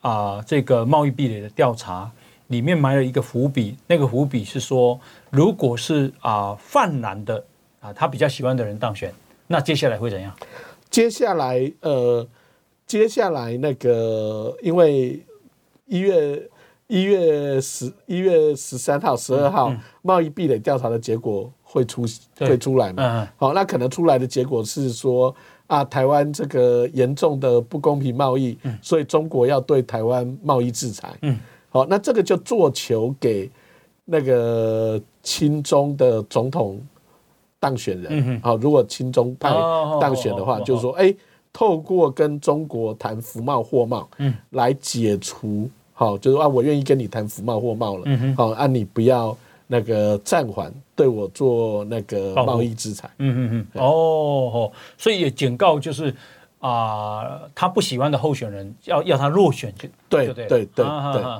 [0.02, 2.10] 啊这个贸易壁垒的调查。
[2.52, 7.42] 里面埋了一个伏笔，那个伏笔是说，如果是啊泛蓝的
[7.80, 9.12] 啊他比较喜欢的人当选，
[9.48, 10.32] 那接下来会怎样？
[10.90, 12.24] 接下来呃，
[12.86, 15.20] 接下来那个因为
[15.86, 16.48] 一月
[16.86, 22.04] 一月十一月十三号、十二号贸易壁垒调查的结果会出
[22.38, 23.26] 会出来嘛？
[23.38, 25.34] 好，那可能出来的结果是说
[25.66, 31.08] 啊，台湾这个严重的不公平贸易，所以中国要对台湾贸易制裁。
[31.22, 31.38] 嗯，
[31.72, 33.50] 好，那这个就做球给
[34.04, 36.80] 那个亲中的总统
[37.58, 38.40] 当选人。
[38.40, 39.50] 好，如果亲中派
[40.00, 41.12] 当选的话，就是说，哎。
[41.54, 56.16] 透过跟中国谈服贸货贸，嗯，来解除，好，就是啊，我愿意跟你谈服贸货贸了，嗯好，啊，你不要那个暂缓对我做那个贸易制裁，嗯嗯嗯，哦，所以也警告就是
[56.62, 60.84] 啊，他不喜欢的候选人要要他落选就对对对对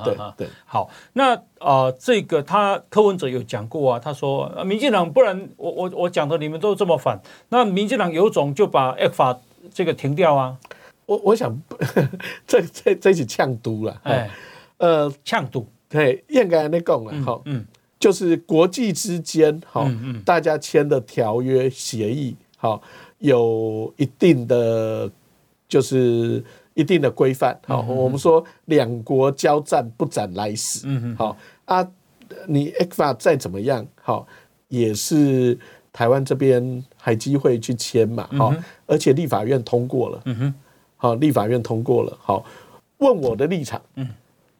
[0.05, 9.39] 对对，好，那啊，这个他柯文哲有讲过啊，他说民进党不然我我我讲的你们都这么反，那民进党有种就把 ECFA
[9.73, 10.57] 这个停掉啊！
[11.07, 11.57] 我我想
[12.47, 14.29] 这这这是呛毒了，哎，
[14.79, 17.65] 呃，呛毒，对，应该那讲了，好，嗯，
[18.01, 19.89] 就是国际之间，好，
[20.25, 22.83] 大家签的条约协议，好，
[23.23, 25.11] 有一定的
[25.67, 31.89] 就是一定的规范，好，我们说两国交战不斩来使，好啊，
[32.47, 34.27] 你 ECFA 再怎么样，好，
[34.69, 35.59] 也是。
[35.95, 38.27] 台湾这边还机会去签嘛？
[38.33, 38.55] 好，
[38.87, 40.23] 而且立法院通过了。
[40.25, 40.55] 嗯哼，
[40.97, 42.17] 好，立法院通过了。
[42.19, 42.43] 好，
[42.97, 44.09] 问我的立场，嗯，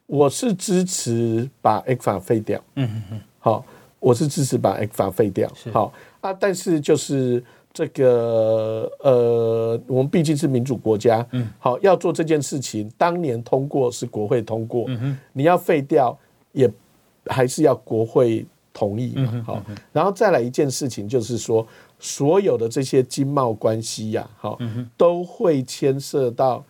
[0.05, 2.63] 我是支持把 ECFA 废掉。
[2.75, 3.03] 嗯
[3.39, 3.65] 好，
[3.99, 5.51] 我是支持把 ECFA 废掉。
[5.73, 7.43] 好啊，但是就是
[7.73, 16.19] 这个呃，我们毕竟是民主国家，嗯，好，要做这件事情，当年通过是国会通过，嗯哼，你要废掉
[16.53, 16.71] 也
[17.27, 18.47] 还是要国会。
[18.75, 19.43] 同意嘛？
[19.47, 21.65] 好，然后再来一件事情，就是说，
[22.01, 24.59] 所有的这些经贸关系呀，好，
[24.97, 26.65] 都会牵涉到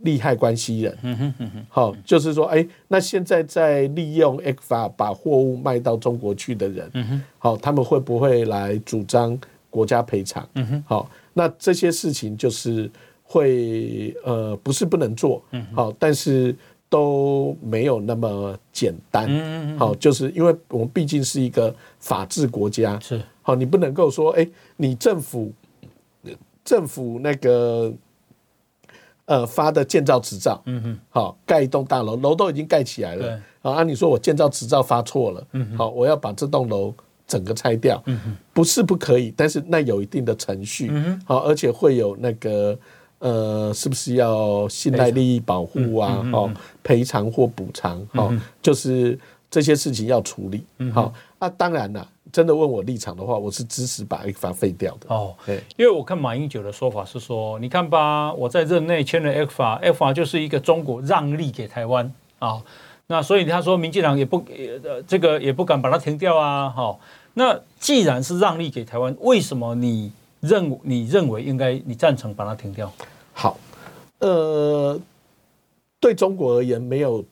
[0.00, 1.34] 利害关系人。
[1.70, 9.34] 好，就是说，哎，那现在在利用 ECFA 把货物卖到中国去的人，好，他们会不会来主张
[9.74, 10.48] 国家赔偿？
[10.86, 12.90] 好，那这些事情就是
[13.24, 15.42] 会，呃，不是不能做，
[15.74, 16.54] 好，但是。
[16.90, 19.26] 都没有那么简单，
[19.76, 23.20] 好，就是因为我们毕竟是一个法治国家，是。
[23.42, 25.50] 好，你不能够说，哎，你政府
[26.64, 27.92] 政府那个
[29.24, 36.94] 呃发的建造执照，嗯哼，好，盖一栋大楼，楼都已经盖起来了，啊，按你说我建造执照发错了，嗯，好，我要把这栋楼
[37.26, 42.78] 整个拆掉，嗯，不是不可以，但是那有一定的程序，嗯，好，而且会有那个。
[43.20, 46.22] 呃，是不是要信赖利益保护啊？
[46.30, 49.18] 哦，赔偿或补偿，好，就是
[49.50, 50.62] 这些事情要处理。
[50.92, 55.06] 好，那当然了，真的问我立场的话，我是支持把 ECFA 废掉的。
[55.08, 62.60] 哦，对，因为我看马英九的说法是说，你看吧，我在任内签了 ECFA，ECFA 就是一个中国让利给台湾啊。
[63.06, 64.42] 那所以他说，民进党也不
[64.82, 66.70] 呃，这个也不敢把它停掉啊。
[66.70, 66.98] 好，
[67.34, 72.90] 那既然是让利给台湾，为什么你认你认为应该你赞成把它停掉？
[73.34, 73.58] 好，
[74.20, 74.98] 呃，
[76.00, 77.22] 对中国而言，没有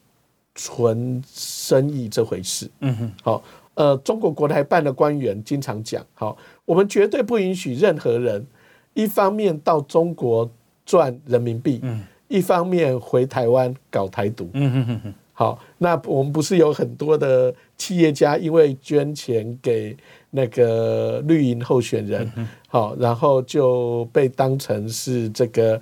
[0.55, 2.71] 纯生意这回事。
[2.81, 8.47] 嗯哼，好，呃，中国国台办的官员经常讲，好，我们绝对不允许任何人
[8.93, 10.51] 一方面到中国
[10.85, 14.51] 赚人民币，嗯，一方面回台湾搞台独。
[14.53, 15.15] 嗯哼哼哼。
[15.35, 19.97] 好，那我们不是有很多的企业家因为捐钱给
[20.31, 22.31] 那个绿营候选人，
[22.69, 25.81] 好，然后就被当成是这个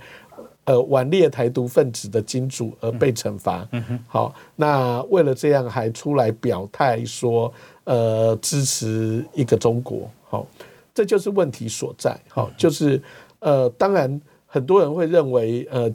[0.65, 3.69] 呃顽劣台独分子的金主而被惩罚。
[4.07, 7.53] 好，那为了这样还出来表态说，
[7.85, 10.09] 呃，支持一个中国。
[10.29, 10.47] 好，
[10.95, 12.19] 这就是问题所在。
[12.29, 13.03] 好，就是
[13.41, 15.93] 呃，当然很多人会认为，呃，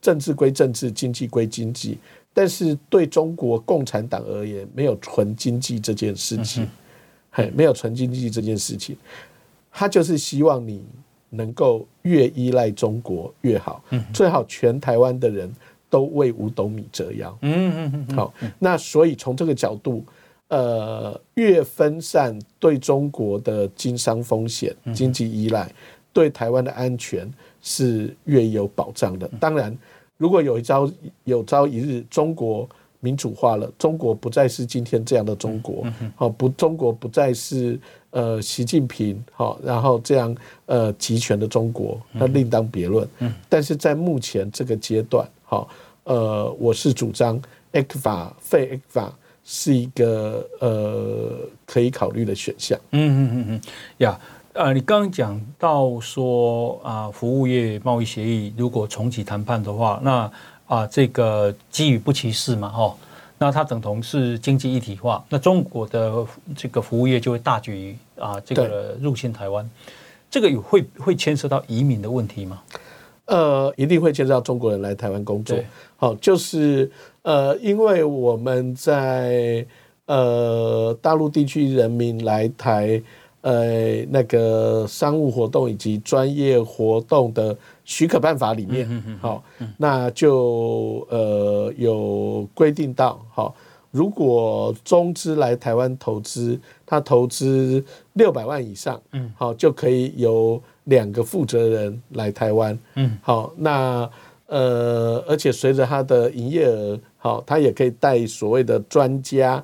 [0.00, 1.98] 政治归政治，经济归经济。
[2.38, 6.68] 但是对中国共产党而言，没有纯经济这件事情，
[7.32, 8.96] 嘿，没有纯经济这件事情，
[9.72, 10.80] 他就是希望你
[11.30, 13.82] 能够越依赖中国越好，
[14.14, 15.52] 最好全台湾的人
[15.90, 17.36] 都为五斗米折腰。
[17.42, 20.04] 嗯嗯嗯，好，那所以从这个角度，
[20.46, 25.68] 呃，越分散对中国的经商风险、经济依赖，
[26.12, 27.28] 对台湾的安全
[27.60, 29.28] 是越有保障的。
[29.40, 29.76] 当然。
[30.18, 30.90] 如果有一朝
[31.24, 32.68] 有朝一日中国
[33.00, 37.78] 民主化了，中国不再是今天这样的中国，好不，中国不再是
[38.10, 43.08] 呃习近平好，然后这样呃集权的中国，那另当别论。
[43.48, 45.68] 但是在目前这个阶段，好，
[46.02, 47.40] 呃，我是主张
[47.72, 49.10] ECFA 废 ECFA
[49.44, 52.76] 是一个呃可以考虑的选项。
[52.90, 53.60] 嗯嗯嗯嗯，
[53.98, 54.20] 呀。
[54.54, 60.30] 呃，你刚刚讲到说啊，服务业贸易协议如果重启谈判的话，那
[60.66, 62.96] 啊，这个基于不歧视嘛，哈，
[63.38, 69.68] 那它等同是经济一体化，那中国的这个服务业就会大举啊这个入侵台湾，
[70.30, 72.60] 这个有会会牵涉到移民的问题吗？
[73.26, 75.56] 呃，一定会牵涉到中国人来台湾工作。
[75.96, 76.90] 好，就是
[77.22, 79.64] 呃，因为我们在
[80.06, 83.00] 呃大陆地区人民来台
[83.40, 88.86] 呃那个商务活动以及专业活动的许可办法里面，
[89.20, 89.42] 好，
[89.76, 93.54] 那就呃有规定到，好，
[93.90, 97.82] 如果中资来台湾投资，他投资
[98.14, 104.08] 六百万以上，嗯，好，就可以由两个负责人来台湾，嗯，好，那
[104.46, 109.62] 呃，而且随着他的营业额，好，他也可以带所谓的专家，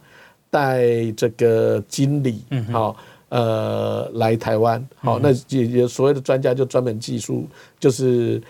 [0.50, 2.96] 带这个经理，嗯，好，
[3.28, 7.46] 呃，来台湾，好，那也也所谓的专家就专门技术，
[7.78, 8.42] 就是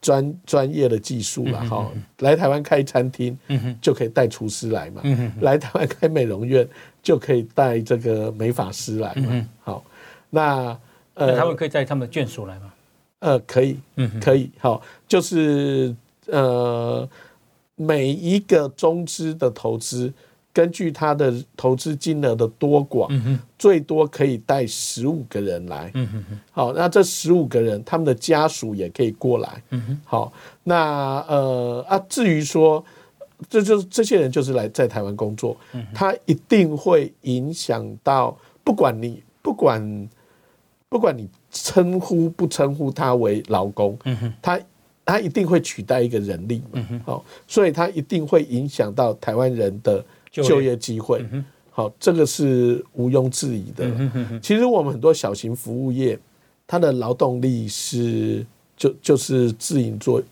[0.00, 6.66] 专专业的技术了，好，来台湾开餐厅，嗯就可以带厨师来嘛，嗯来台湾开美容院
[7.02, 9.84] 就可以带这个美发师来嘛，好，
[10.30, 10.78] 那。
[11.18, 12.70] 呃，他们可以带他们的眷属来吗？
[13.20, 17.08] 呃，可以，嗯，可以，好，就是呃，
[17.74, 20.12] 每一个中资的投资，
[20.56, 30.32] 根据他的投资金额的多寡，嗯，最多可以带十五个人来，嗯哼哼，好，那这十五个人，他们的家属也可以过来，嗯，好，
[30.64, 32.82] 那呃啊，至于说，
[33.50, 40.08] 这就是这些人就是来在台湾工作，嗯，他一定会影响到，不管你不管。
[40.88, 43.98] 不管你称呼不称呼他为劳工，
[44.40, 44.58] 他
[45.04, 46.62] 他一定会取代一个人力，
[47.04, 50.02] 好，所以他一定会影响到台湾人的
[50.42, 51.24] 就业机会，
[51.70, 53.86] 好，这个是毋庸置疑的。
[54.40, 56.18] 其实我们很多小型服务业，
[56.66, 58.44] 它的劳动力是
[58.76, 60.22] 就就是自营作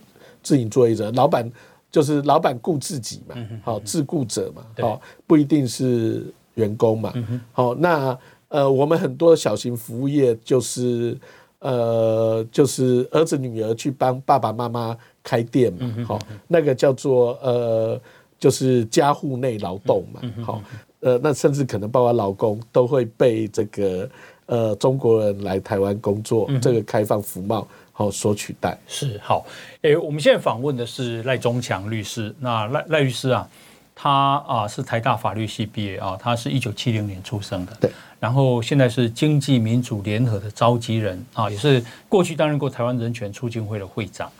[0.43, 1.51] 自营作业者，老板
[1.91, 7.13] 就是老板雇自己嘛，好，自雇者嘛，好，不一定是员工嘛，
[7.53, 8.19] 好，那。
[8.49, 11.19] 呃，我们很多小型服务业就是，
[11.59, 18.01] 呃，就是儿子女儿去帮爸爸妈妈开店嘛，好，那个叫做呃，
[18.45, 20.63] 就是家户内劳动嘛，好，
[21.01, 24.07] 呃，那甚至可能包括老公都会被这个
[24.45, 28.77] 呃中国人来台湾工作，这个开放服贸好所取代。
[28.87, 29.47] 是好，
[29.81, 33.49] 诶，我们现在访问的是赖中强律师，那赖赖律师啊。
[33.97, 37.91] 他啊是台大法律系毕业啊，他是一九七零年出生的，对。
[38.21, 44.31] 然后现在是经济民主联合的召集人啊，也是过去担任过台湾人权促进会的会长。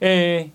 [0.00, 0.50] 诶，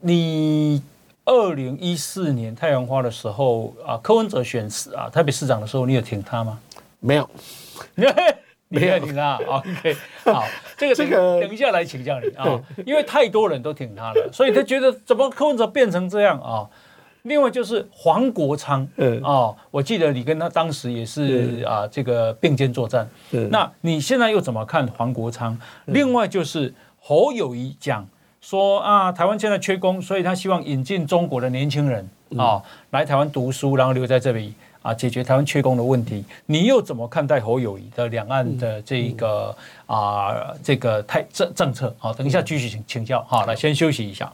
[0.00, 0.80] 你
[1.28, 6.58] 二零一四年太阳花的时候啊，柯文哲选市啊台北市长的时候，你有挺他吗？
[7.00, 7.30] 没有，
[8.68, 9.36] 你没有挺他。
[9.46, 10.44] OK，好，
[10.78, 16.66] 这个 这个等一下来请教你啊，因为太多人都挺他了，所以他觉得怎么柯文哲变成这样啊？
[17.24, 23.06] 另外就是黄国昌，嗯哦，我记得你跟他当时也是啊，这个并肩作战。
[23.50, 25.58] 那你现在又怎么看黄国昌？
[25.84, 28.08] 另外就是侯友谊讲
[28.48, 32.08] 说啊，台湾现在缺工，所以他希望引进中国的年轻人
[32.38, 36.24] 啊来台湾读书，然后留在这里啊，解决台湾缺工的问题。
[36.46, 40.32] 你又怎么看待侯友谊的两岸的这个啊
[40.62, 41.94] 这个太政政策？
[41.98, 43.22] 好，等一下继续请请教。
[43.28, 44.32] 好，来先休息一下。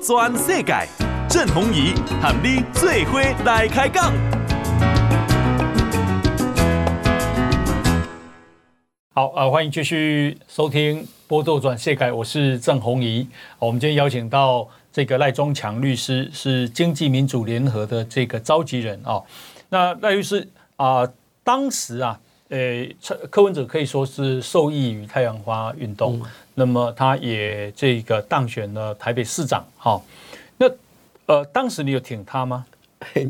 [0.00, 0.86] 全世界，
[1.28, 4.12] 郑弘仪喊你最伙来开讲。
[9.14, 13.28] 好啊，欢迎继续收听《波多转世改》，我是郑弘仪。
[13.58, 19.22] 我们今天邀请到这个赖中强律师，是经济民主联合的这个召集人啊。
[19.68, 21.06] 那赖律师啊，
[21.44, 22.88] 当时啊，呃，
[23.30, 26.18] 柯文哲可以说是受益于太阳花运动。
[26.18, 26.22] 嗯
[26.54, 30.00] 那么他也这个当选了台北市长，哈，
[30.56, 30.66] 那
[31.26, 32.64] 呃，当时你有挺他吗？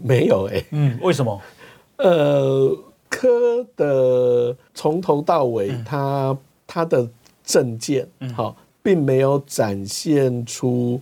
[0.05, 1.41] 没有哎，嗯，为什么？
[1.97, 2.77] 呃，
[3.13, 7.07] 柯的从头到尾，他、嗯、他的
[7.45, 10.99] 政见，好，并没有展现出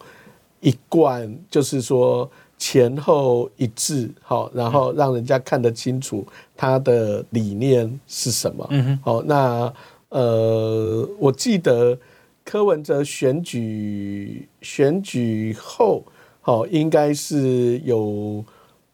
[0.58, 9.72] 一贯，就是说前后一致，好，然后让人家看得清楚他的理念是什么，嗯哼，好，那
[10.08, 11.96] 呃，我记得。
[12.42, 16.02] 柯文哲选举选举后，
[16.40, 18.42] 好，应该是有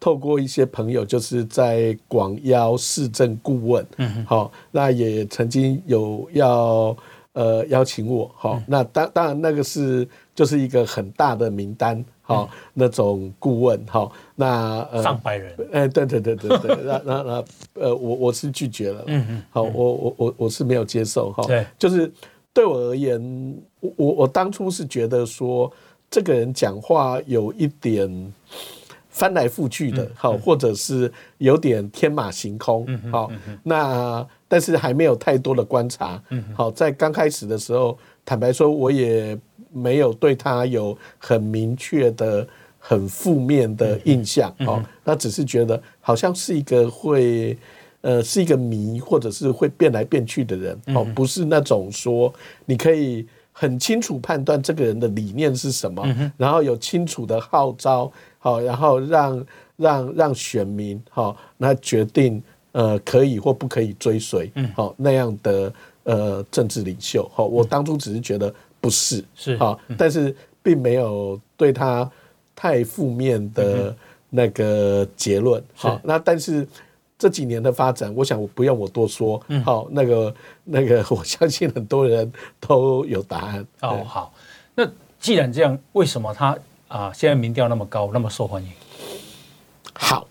[0.06, 6.96] 透过一些朋友，就是在广邀市政顾问，嗯，好，那也曾经有要
[7.32, 17.44] 呃邀请我，好，那当当然那个是就是一个很大的名单，好，那种顾问，好，那呃上百人，哎，对对对对对， 那那那
[17.82, 22.08] 呃我我是拒绝了，嗯嗯，好，我我我我是没有接受，哈，对，就是。
[22.54, 23.20] 对我而言，
[23.96, 25.70] 我我当初是觉得说，
[26.10, 28.32] 这个人讲话有一点
[29.16, 36.22] 翻来覆去的，好、嗯，或者是有点天马行空，好、嗯，那但是还没有太多的观察，
[36.54, 39.36] 好，在刚开始的时候，坦白说，我也
[39.72, 42.46] 没有对他有很明确的、
[42.78, 47.56] 很负面的印象，好，那只是觉得好像是一个会。
[48.02, 52.32] 呃，是一个谜，或者是会变来变去的人，哦，不是那种说
[52.64, 56.06] 你可以很清楚判断这个人的理念是什么，
[56.36, 58.12] 然后有清楚的号召，
[58.46, 62.40] 好，然后让让让选民，好，那决定
[62.70, 65.72] 呃可以或不可以追随，好那样的
[66.04, 69.56] 呃政治领袖，好，我当初只是觉得不是，是。
[69.56, 70.32] 好，但是
[70.62, 72.08] 并没有对他
[72.54, 73.92] 太负面的
[74.30, 76.64] 那个结论，好，那但是。
[77.18, 80.34] 这几年的发展，我想我不用我多说，好，那个
[80.64, 82.30] 那个， 我相信很多人
[82.60, 83.66] 都有答案。
[83.80, 84.34] 哦，好，
[84.74, 84.86] 那
[85.18, 86.54] 既然这样，为什么他
[86.88, 88.70] 啊现在民调那么高，那么受欢迎？
[89.94, 90.26] 好，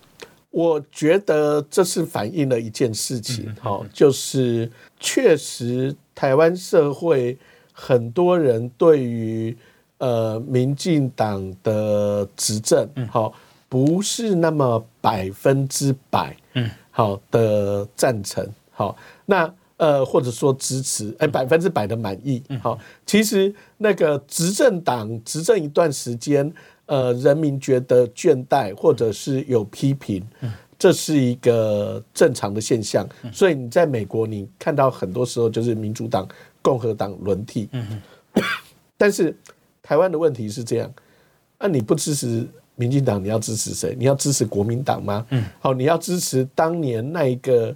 [0.51, 7.38] 我觉得这是反映了一件事情，好，就是确实台湾社会
[7.74, 9.58] 很多人对于
[9.97, 13.34] 呃民进党的执政，好。
[13.68, 18.95] 不是那么百分之百，嗯，好的赞成，好，
[19.26, 26.51] 那呃或者说支持，哎，百分之百的满意，好，其实那个执政党执政一段时间，
[26.86, 30.26] 呃，人民觉得倦怠或者是有批评，
[30.78, 36.28] 这是一个正常的现象，所以你在美国你看到很多时候就是民主党、
[36.61, 38.01] 共和党轮替，嗯，
[38.97, 39.36] 但是
[39.82, 40.93] 台湾的问题是这样，
[41.59, 42.47] 那你不支持？
[42.78, 43.95] 民进党，你要支持谁？
[43.97, 45.26] 你要支持国民党吗？
[45.30, 47.73] 嗯，好，你要支持当年那一个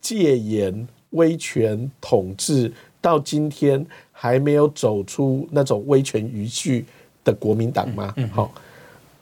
[0.00, 6.84] 戒严、威权统治，到今天还没有走出那种威权余绪
[7.24, 8.12] 的国民党吗？
[8.16, 8.52] 嗯，好，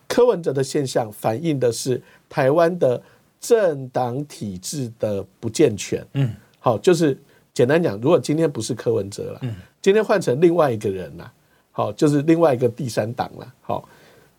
[0.08, 3.00] 柯文哲的现象反映的是台湾的
[3.40, 6.04] 政党体制的不健全。
[6.14, 7.16] 嗯，好，就是
[7.54, 11.32] 简单讲，如果今天不是柯文哲了，嗯，今天换成另外一个人了，
[11.70, 13.88] 好，就是另外一个第三党了，好。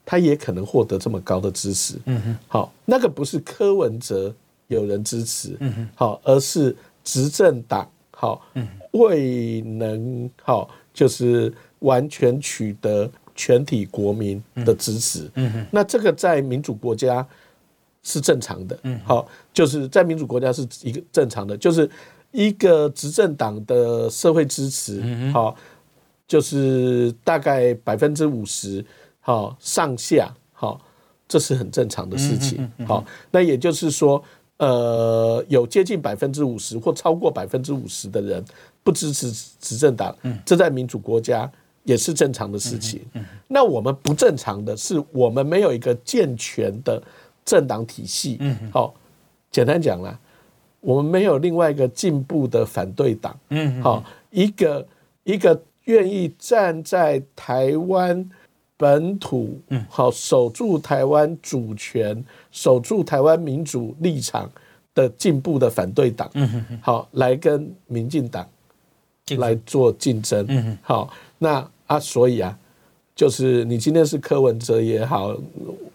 [0.03, 4.33] 他也可能获得这么高的支持，嗯哼，好，那个不是柯文哲
[4.67, 8.41] 有人支持，嗯哼，好，而是执政党，好，
[8.91, 15.29] 未能好，就是完全取得全体国民的支持，
[15.71, 17.25] 那这个在民主国家
[18.03, 21.89] 是正常的，嗯，好，就是在民主国家是一个正常的，就是
[22.31, 25.55] 一个执政党的社会支持，好，
[26.27, 28.85] 就是大概百分之五十。
[29.23, 30.81] 好，上下好，
[31.27, 32.67] 这是很正常的事情。
[32.87, 34.21] 好，那也就是说，
[34.61, 38.45] 呃，有接近百分之五十或超过百分之五十的人
[38.83, 41.51] 不支持执政党，这在民主国家
[41.83, 43.01] 也是正常的事情。
[43.47, 47.01] 那我们不正常的是，我们没有一个健全的
[47.43, 48.39] 政党体系。
[48.71, 48.93] 好，
[49.49, 50.15] 简单讲啦，
[50.79, 53.35] 我们没有另外一个进步的反对党。
[53.49, 54.87] 嗯好，一个
[55.23, 58.29] 一个愿意站在台湾。
[58.81, 64.49] 本土，好，守住台湾主权，守住台湾民主立场
[64.95, 68.43] 的进步的反对党，嗯好，来跟民进党
[69.37, 72.57] 来做竞争，嗯好，那啊，所以啊，
[73.15, 75.37] 就是你今天是柯文哲也好，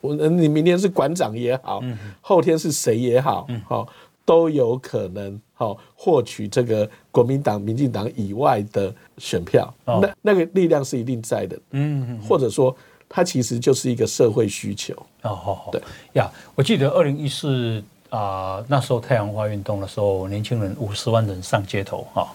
[0.00, 1.82] 我你明天是馆长也好，
[2.20, 3.88] 后天是谁也好，好，
[4.24, 12.76] 都有可能好获取这个国民党、民进党以外的选票，那那个力量是一定在的，嗯，或者说
[13.08, 14.94] 它其实就是一个社会需求。
[15.22, 15.80] 哦，好，好，对。
[16.12, 22.28] 呀，我记得二零一四啊，那时候太阳花运动的时候，年轻人五十万人上街头哈，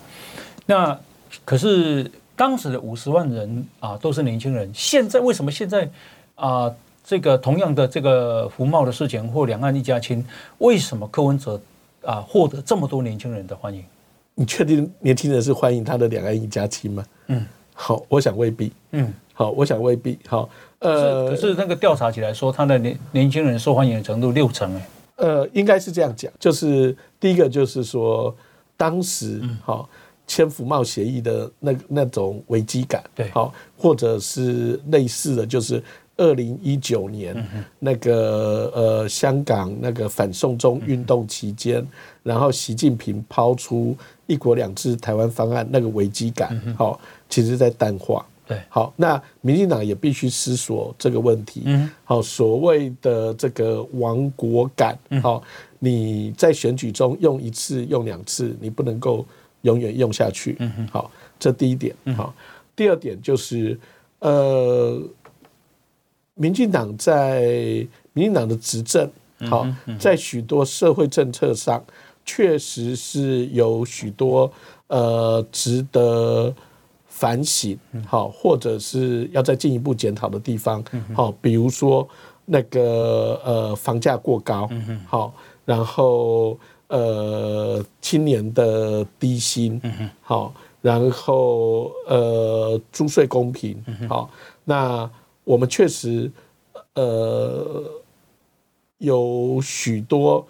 [0.66, 1.00] 那
[1.46, 5.88] 可是当时的五十万人啊都是年轻人，现在为什么现在
[6.34, 10.26] 啊这个同样的这个服贸的事情或两岸一家亲，
[10.58, 11.62] 为什么柯文哲？
[12.04, 13.84] 啊，获得这么多年轻人的欢迎，
[14.36, 17.06] 你确定年轻人是欢迎他的两岸一家亲吗？
[17.28, 18.72] 嗯，好，我想未必。
[18.92, 20.18] 嗯，好，我想未必。
[20.28, 20.50] 好，
[20.80, 24.88] 呃，可是那个调查起来说，他的年年轻人受欢迎的程度六成哎。
[25.18, 28.36] 呃，应该是这样讲，就是第一个就是说，
[28.76, 29.88] 当时好
[30.26, 35.82] 签服贸协议的那那种危机感，对，好，或者是类似的就是。
[36.22, 37.36] 二零一九年
[37.80, 41.86] 那个呃香港那个反送中运动期间，
[42.22, 43.98] 然后习近平抛出
[44.28, 48.24] 一国两制台湾方案，那个危机感，好，其实在淡化。
[48.48, 51.64] 对，好，那民进党也必须思索这个问题。
[52.04, 55.42] 好，所谓的这个亡国感，好，
[55.80, 59.26] 你在选举中用一次、用两次，你不能够
[59.64, 60.56] 永远用下去。
[60.60, 61.10] 嗯好，
[61.40, 61.96] 这第一点。
[62.16, 62.32] 好，
[62.76, 63.80] 第二点就是，
[64.20, 65.02] 呃，
[66.42, 67.42] 民进党在
[68.14, 69.08] 民进党的执政，
[69.48, 69.68] 好，
[70.00, 71.84] 在许多社会政策上，
[72.26, 74.52] 确实是有许多
[74.88, 76.52] 呃值得
[77.08, 77.78] 反省，
[78.08, 80.84] 好，或者是要再进一步检讨的地方，
[81.14, 82.08] 好，比如说
[82.46, 84.68] 那个呃房价过高，
[85.08, 85.32] 好，
[85.64, 89.80] 然后呃青年的低薪，
[90.22, 90.52] 好。
[90.82, 93.78] 然后，呃，租税公平，
[94.10, 94.28] 好，
[94.66, 95.08] 那
[95.52, 96.32] 我们确实，
[96.94, 97.84] 呃，
[99.00, 100.48] 有许多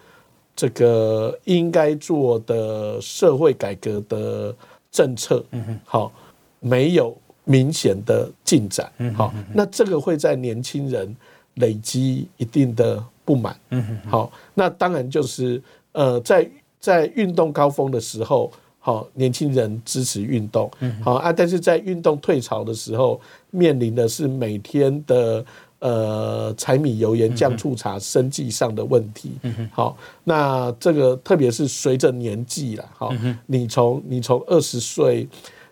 [0.56, 4.56] 这个应该做的社会改革的
[4.92, 6.12] 政策，嗯好，
[6.60, 11.16] 没有明显的进展，嗯好，那这个会在年轻人
[11.56, 13.60] 累积一定的不满，
[14.08, 15.60] 好，那当然就是，
[15.94, 16.48] 呃，在
[16.80, 18.52] 在运动高峰的时候。
[18.84, 20.70] 好，年轻人支持运动，
[21.04, 23.22] 好啊，但是在运动退潮的时候，
[23.52, 25.46] 面临的是每天的
[25.78, 29.34] 呃柴米油盐酱醋茶生计上的问题。
[29.72, 33.14] 好，那这个特别是随着年纪了，好，
[33.46, 35.28] 你从你从二十岁，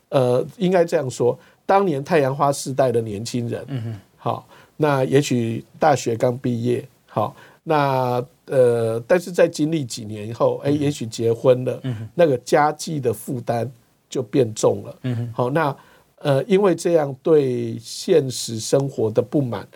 [0.10, 4.48] 呃，应该这样说，当年太阳花世代的年轻人，好，
[4.78, 7.36] 那也许大学刚毕业，好，
[7.70, 8.26] 那。
[8.52, 11.80] 呃，但是在经历几年以后，哎，也许结婚了，
[12.16, 13.72] 那个家计的负担
[14.10, 14.96] 就变重了。
[15.04, 15.78] 嗯好，那
[16.16, 19.68] 呃，因为这样对现实生活的不满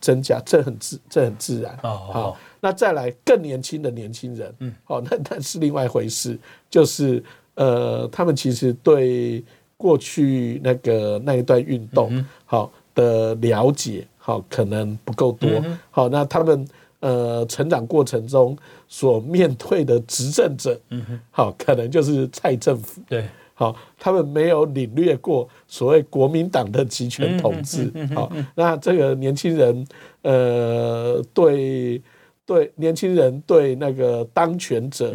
[0.00, 1.76] 增加，这很自这很自然。
[1.78, 6.38] 好，那再来更年轻的年轻人，嗯好，那那是另外一回事，
[6.70, 7.20] 就是
[7.56, 9.42] 呃，他们其实对
[9.76, 15.50] 过去那个那一段运动好的了解，好，可能不够多。
[15.90, 16.64] 好，那他们。
[17.00, 18.54] 呃，成长过程中
[18.86, 23.24] 所面对的执政者，嗯，好，可能就是蔡政府，对，
[23.54, 29.86] 好，他们没有领略过所谓国民党的集权统治，好，那这个年轻人，
[30.20, 32.02] 呃，对
[32.44, 35.14] 对，年轻人对那个当权者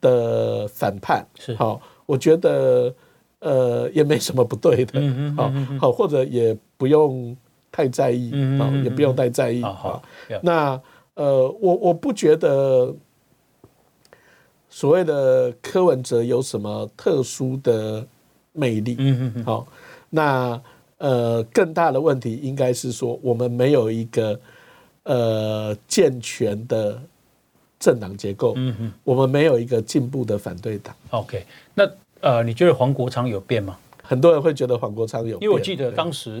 [0.00, 1.52] 的反叛，是。
[1.56, 2.94] 好，我觉得
[3.40, 5.02] 呃也没什么不对的，
[5.36, 7.36] 好，好，或者也不用
[7.72, 10.00] 太在意，好，也不用太在意，好，
[10.40, 10.80] 那。
[11.14, 12.94] 呃，我我不觉得
[14.68, 18.04] 所谓的柯文哲有什么特殊的
[18.52, 18.96] 魅力。
[18.98, 19.66] 嗯嗯好，
[20.10, 20.60] 那
[20.98, 24.40] 呃，更大的问题应该是说，我们没有一个
[25.04, 27.00] 呃健全的
[27.78, 28.54] 政党结构。
[28.56, 28.92] 嗯嗯。
[29.04, 30.94] 我们没有一个进步的反对党。
[31.10, 31.44] OK，
[31.74, 31.88] 那
[32.20, 33.78] 呃，你觉得黄国昌有变吗？
[34.02, 36.38] 很多人会觉得黄国昌有变，因为我记得当时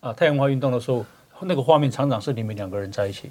[0.00, 1.04] 啊、呃，太阳花运动的时候，
[1.42, 3.30] 那个画面常常是你们两个人在一起。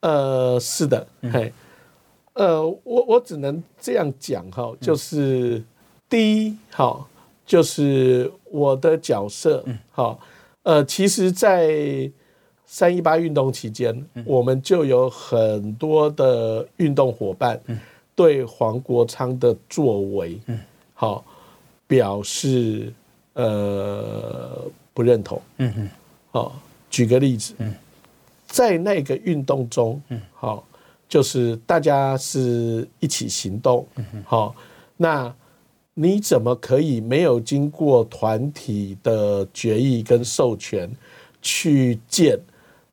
[0.00, 1.52] 呃，是的，嘿，
[2.32, 5.62] 呃，我我只能这样讲哈，就是
[6.08, 7.06] 第一，好，
[7.44, 10.18] 就是我的角色，好，
[10.62, 12.10] 呃，其实，在
[12.64, 17.60] 三一八运动期间，我们就有很多的运动伙伴
[18.14, 20.40] 对黄国昌的作为，
[20.94, 21.22] 好，
[21.86, 22.90] 表示
[23.34, 25.90] 呃不认同，嗯嗯，
[26.30, 27.74] 好，举个例子，嗯。
[28.50, 30.02] 在那个运动中，
[30.34, 30.66] 好，
[31.08, 33.86] 就是大家是一起行动，
[34.24, 34.52] 好，
[34.96, 35.32] 那
[35.94, 40.90] 你怎么可以没有经过团体的决议跟授权
[41.40, 42.36] 去见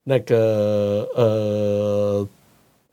[0.03, 2.27] 那个呃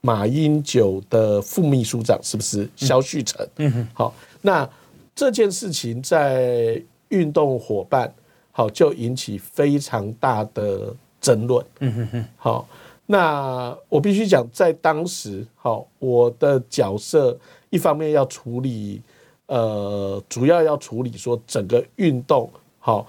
[0.01, 2.19] 马英九的副秘书长？
[2.23, 3.47] 是不是萧旭成？
[3.57, 4.67] 嗯，好，那
[5.15, 8.11] 这件事情在运动伙伴
[8.53, 10.97] 好就引起非常大的。
[11.25, 12.68] 争论，嗯哼哼，好，
[13.07, 17.35] 那我必须讲，在当时，好，我的角色
[17.70, 19.01] 一方面要处理，
[19.47, 23.07] 呃，主要要处理说整个运动，好，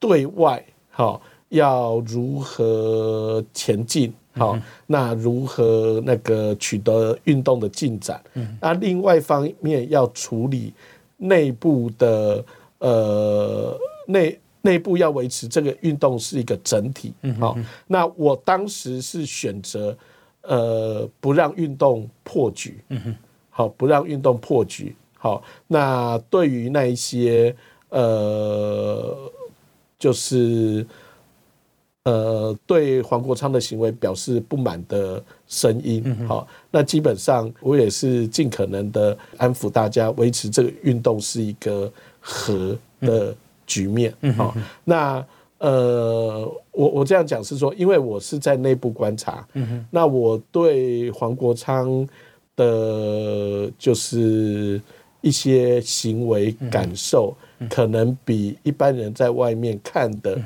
[0.00, 0.60] 对外，
[0.90, 10.74] 好，要如何前进，好，那如何那个取得运动的进展，嗯，那另外一方面要处理
[11.18, 12.44] 内部的，
[12.78, 13.78] 呃，
[14.08, 14.36] 内。
[14.60, 17.56] 内部要维持这个运动是一个整体，好，
[17.86, 19.96] 那我当时是选择，
[20.42, 22.82] 呃，不让运动破局，
[23.50, 27.54] 好，不让运动破局，好，那对于那一些，
[27.90, 29.16] 呃，
[29.96, 30.84] 就是，
[32.02, 41.90] 呃，对黄国昌的行为表示不满的声音，好，那基本上我也是尽可能的安抚大家，维持这个运动是一个
[42.20, 43.34] 和的。
[43.68, 44.52] 局面，好，
[44.84, 45.24] 那
[45.58, 46.40] 呃，
[46.72, 49.46] 我我这样讲是说，因为我是在内部观察，
[49.90, 52.08] 那我对黄国昌
[52.56, 54.80] 的，就是
[55.20, 57.36] 一些行为感受，
[57.68, 60.40] 可能比一般人在外面看的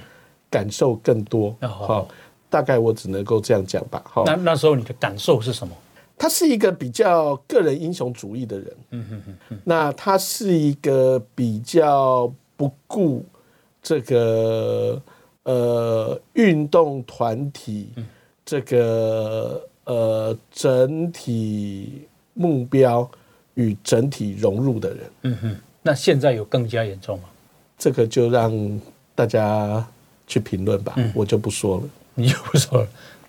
[0.50, 1.54] 感受更多。
[1.60, 2.08] 好，
[2.50, 4.02] 大概我只能够这样讲吧。
[4.04, 5.74] 好，那那时候你的感受是什么？
[6.18, 8.76] 他是一个比较个人英雄主义的人。
[8.90, 9.58] 嗯哼哼哼。
[9.64, 13.24] 那他是一个比较不顾
[13.82, 15.02] 这个
[15.42, 17.88] 呃运动团体
[18.44, 23.10] 这个呃整体目标
[23.54, 25.00] 与整体融入的人。
[25.22, 25.56] 嗯哼。
[25.82, 27.24] 那现在有更加严重吗？
[27.76, 28.80] 这个就让
[29.16, 29.84] 大家
[30.28, 30.94] 去评论吧。
[31.16, 31.82] 我就不说了。
[32.14, 32.88] 你就不说了。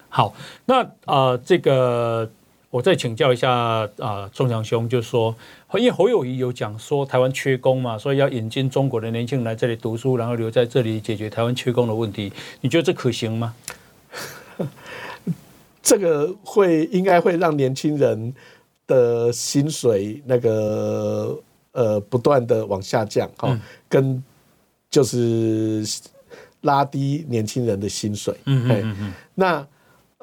[0.10, 2.30] 好，那啊这个。
[2.74, 3.52] 我再请教一下
[4.00, 5.36] 啊，宗强兄，就是说，
[5.76, 12.34] 因为侯友谊有讲说台湾缺工嘛，所以要引进中国的年轻人来这里读书，然后留在这里解决台湾缺工的问题。
[12.62, 13.54] 你觉得这可行吗？
[15.84, 18.34] 这个会应该会让年轻人
[18.88, 21.40] 的薪水那个
[21.74, 24.24] 呃不断的往下降哈，嗯、跟
[24.90, 25.86] 就是
[26.62, 28.34] 拉低年轻人的薪水。
[28.46, 29.68] 嗯嗯嗯，嗯，那。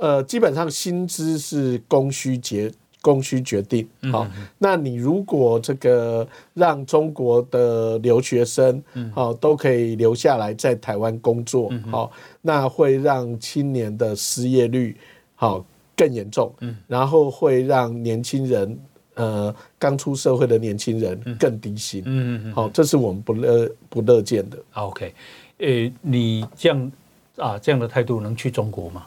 [0.01, 2.73] 呃，基本上薪资是供需决
[3.03, 3.87] 供需决定。
[4.11, 4.27] 好，
[4.59, 8.83] 那你如果这个让中国的留学生
[9.15, 12.11] 好都可以留下来在台湾工作，好，
[12.43, 14.97] 那会让青年的失业率
[15.35, 15.65] 好
[15.97, 16.53] 更严重，
[16.87, 18.79] 然后会让年轻人
[19.15, 24.59] 呃刚出社会的年轻人更低薪，嗯嗯，好，这是我们不乐不乐见的。
[24.75, 25.15] OK，
[25.59, 26.93] 诶，你这样
[27.37, 29.07] 啊这样的态度能去中国吗？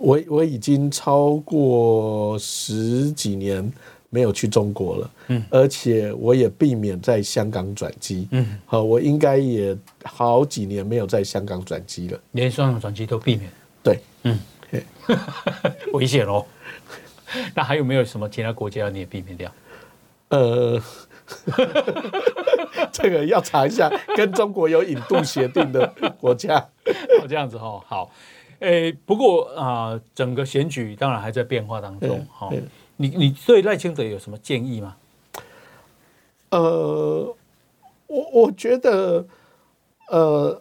[0.00, 3.70] 我我已经超过十几年
[4.08, 13.50] 没有去中国了，嗯，而且我也避免在香港转机，嗯，好，我应该也好几年没有在香港转机了，连香港转机都避免，
[13.82, 14.38] 对，嗯，
[15.92, 16.44] 危险哦。
[17.54, 19.52] 那还有没有什么其他国家你也避免掉？
[20.30, 20.80] 呃，
[22.90, 25.86] 这个要查一下，跟中国有引渡协定的
[26.18, 26.56] 国家，
[27.20, 28.10] 哦，这样子哦，好。
[28.60, 32.26] 诶、欸，不过啊、呃，整个选举当然还在变化当中。
[32.30, 32.52] 好，
[32.96, 34.96] 你你对赖清德有什么建议吗？
[36.50, 37.34] 呃，
[38.06, 39.26] 我我觉得，
[40.08, 40.60] 呃，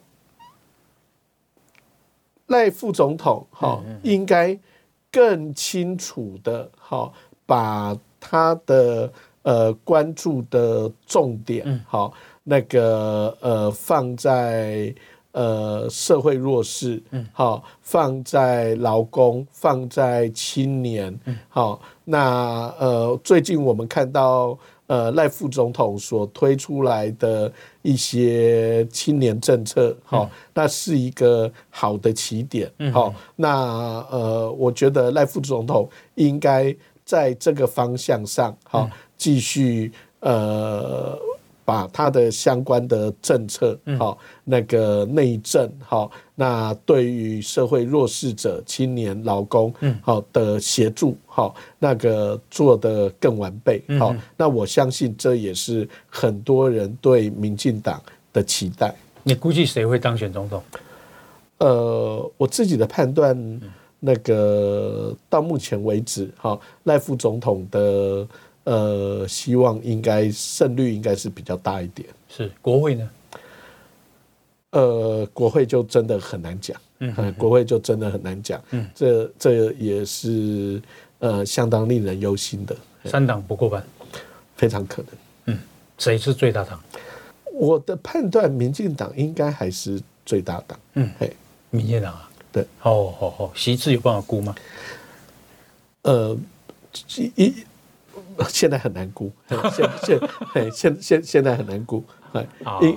[2.47, 4.57] 赖副总统哈、嗯嗯、应该
[5.11, 7.11] 更清楚的哈，
[7.45, 14.95] 把他的呃关注的重点好、嗯、那个呃放在。
[15.31, 17.01] 呃，社会弱势，
[17.31, 21.17] 好，放在劳工，放在青年，
[21.47, 24.57] 好，那呃，最近我们看到
[24.87, 27.51] 呃赖副总统所推出来的
[27.83, 36.75] 一些青年政策，好，那是一个好的起点，好，那呃，我觉得赖副总统应该
[37.05, 41.15] 在这个方向上，好，继续呃。
[41.69, 58.01] 把他的相关的政策，好，那个内政，好，那对于社会弱势者、青年、劳工，好的协助，好，那个做得更完备，好，那我相信这也是很多人对民进党
[58.33, 58.95] 的期待。
[59.21, 60.63] 你估计谁会当选总统？
[61.59, 63.61] 呃，我自己的判断，
[63.99, 68.27] 那个到目前为止，好，赖副总统的。
[68.65, 72.07] 呃，希望应该胜率应该是比较大一点。
[72.27, 73.09] 是国会呢？
[74.71, 76.79] 呃，国会就真的很难讲。
[76.99, 78.61] 嗯，嗯，国会就真的很难讲。
[78.71, 80.79] 嗯，这这也是
[81.19, 82.75] 呃相当令人忧心的。
[83.05, 83.83] 三党不过半，
[84.55, 85.11] 非常可能。
[85.45, 85.59] 嗯，
[85.97, 86.79] 谁是最大党？
[87.53, 90.79] 我的判断，民进党应该还是最大党。
[90.93, 91.35] 嗯，嘿，
[91.71, 94.53] 民进党啊，对，哦好好，席次有办法估吗？
[96.03, 96.37] 呃，
[97.35, 97.53] 一。
[98.49, 100.19] 现在很难估，现现
[100.53, 102.03] 嘿现现现在很难估，
[102.33, 102.45] 哎，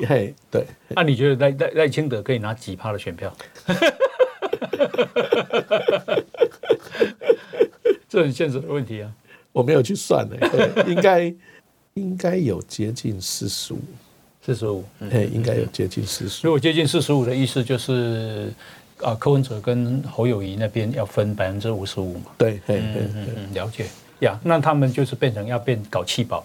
[0.07, 0.67] 嘿对。
[0.89, 3.35] 那你觉得赖赖赖清德可以拿几趴的选票？
[8.09, 9.11] 这很现实的问题啊！
[9.53, 10.37] 我没有去算呢，
[10.87, 11.35] 应该
[11.95, 13.79] 应该有接近四十五，
[14.45, 16.49] 四十五，哎，应该有接近四十五。
[16.49, 18.53] 如果接近四十五的意思就是
[19.01, 22.33] 啊，柯文哲跟侯友谊那边要分百分之五十五嘛？
[22.37, 22.83] 对，嘿，
[23.55, 23.87] 了解。
[24.23, 26.45] 呀，那他们就是变成要变搞气保了，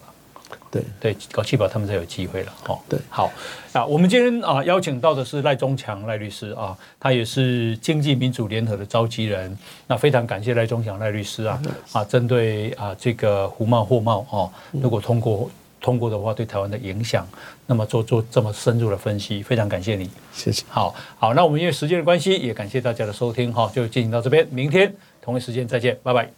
[0.69, 0.84] 对。
[0.99, 3.32] 对，搞气保他们才有机会了，哦，对，好
[3.71, 9.57] 啊，我们今天啊邀请到的是赖中强赖律师啊，他也是经济民主联合的召集人，
[9.88, 11.61] 那非常感谢赖中强赖律师啊
[11.93, 15.49] 啊，针对啊这个胡茂货贸哦，如果通过
[15.80, 17.25] 通过的话，对台湾的影响，
[17.67, 26.36] 那么做做这么深入的分析，非常感谢你，谢谢，好好，那我们因为时间的关系，也感谢大家的收听哈，就进行到这边，明天同一时间再见，拜拜。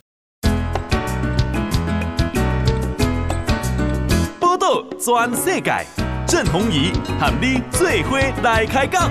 [5.01, 5.85] 全世界，
[6.27, 9.09] 郑弘仪喊你做伙来开讲。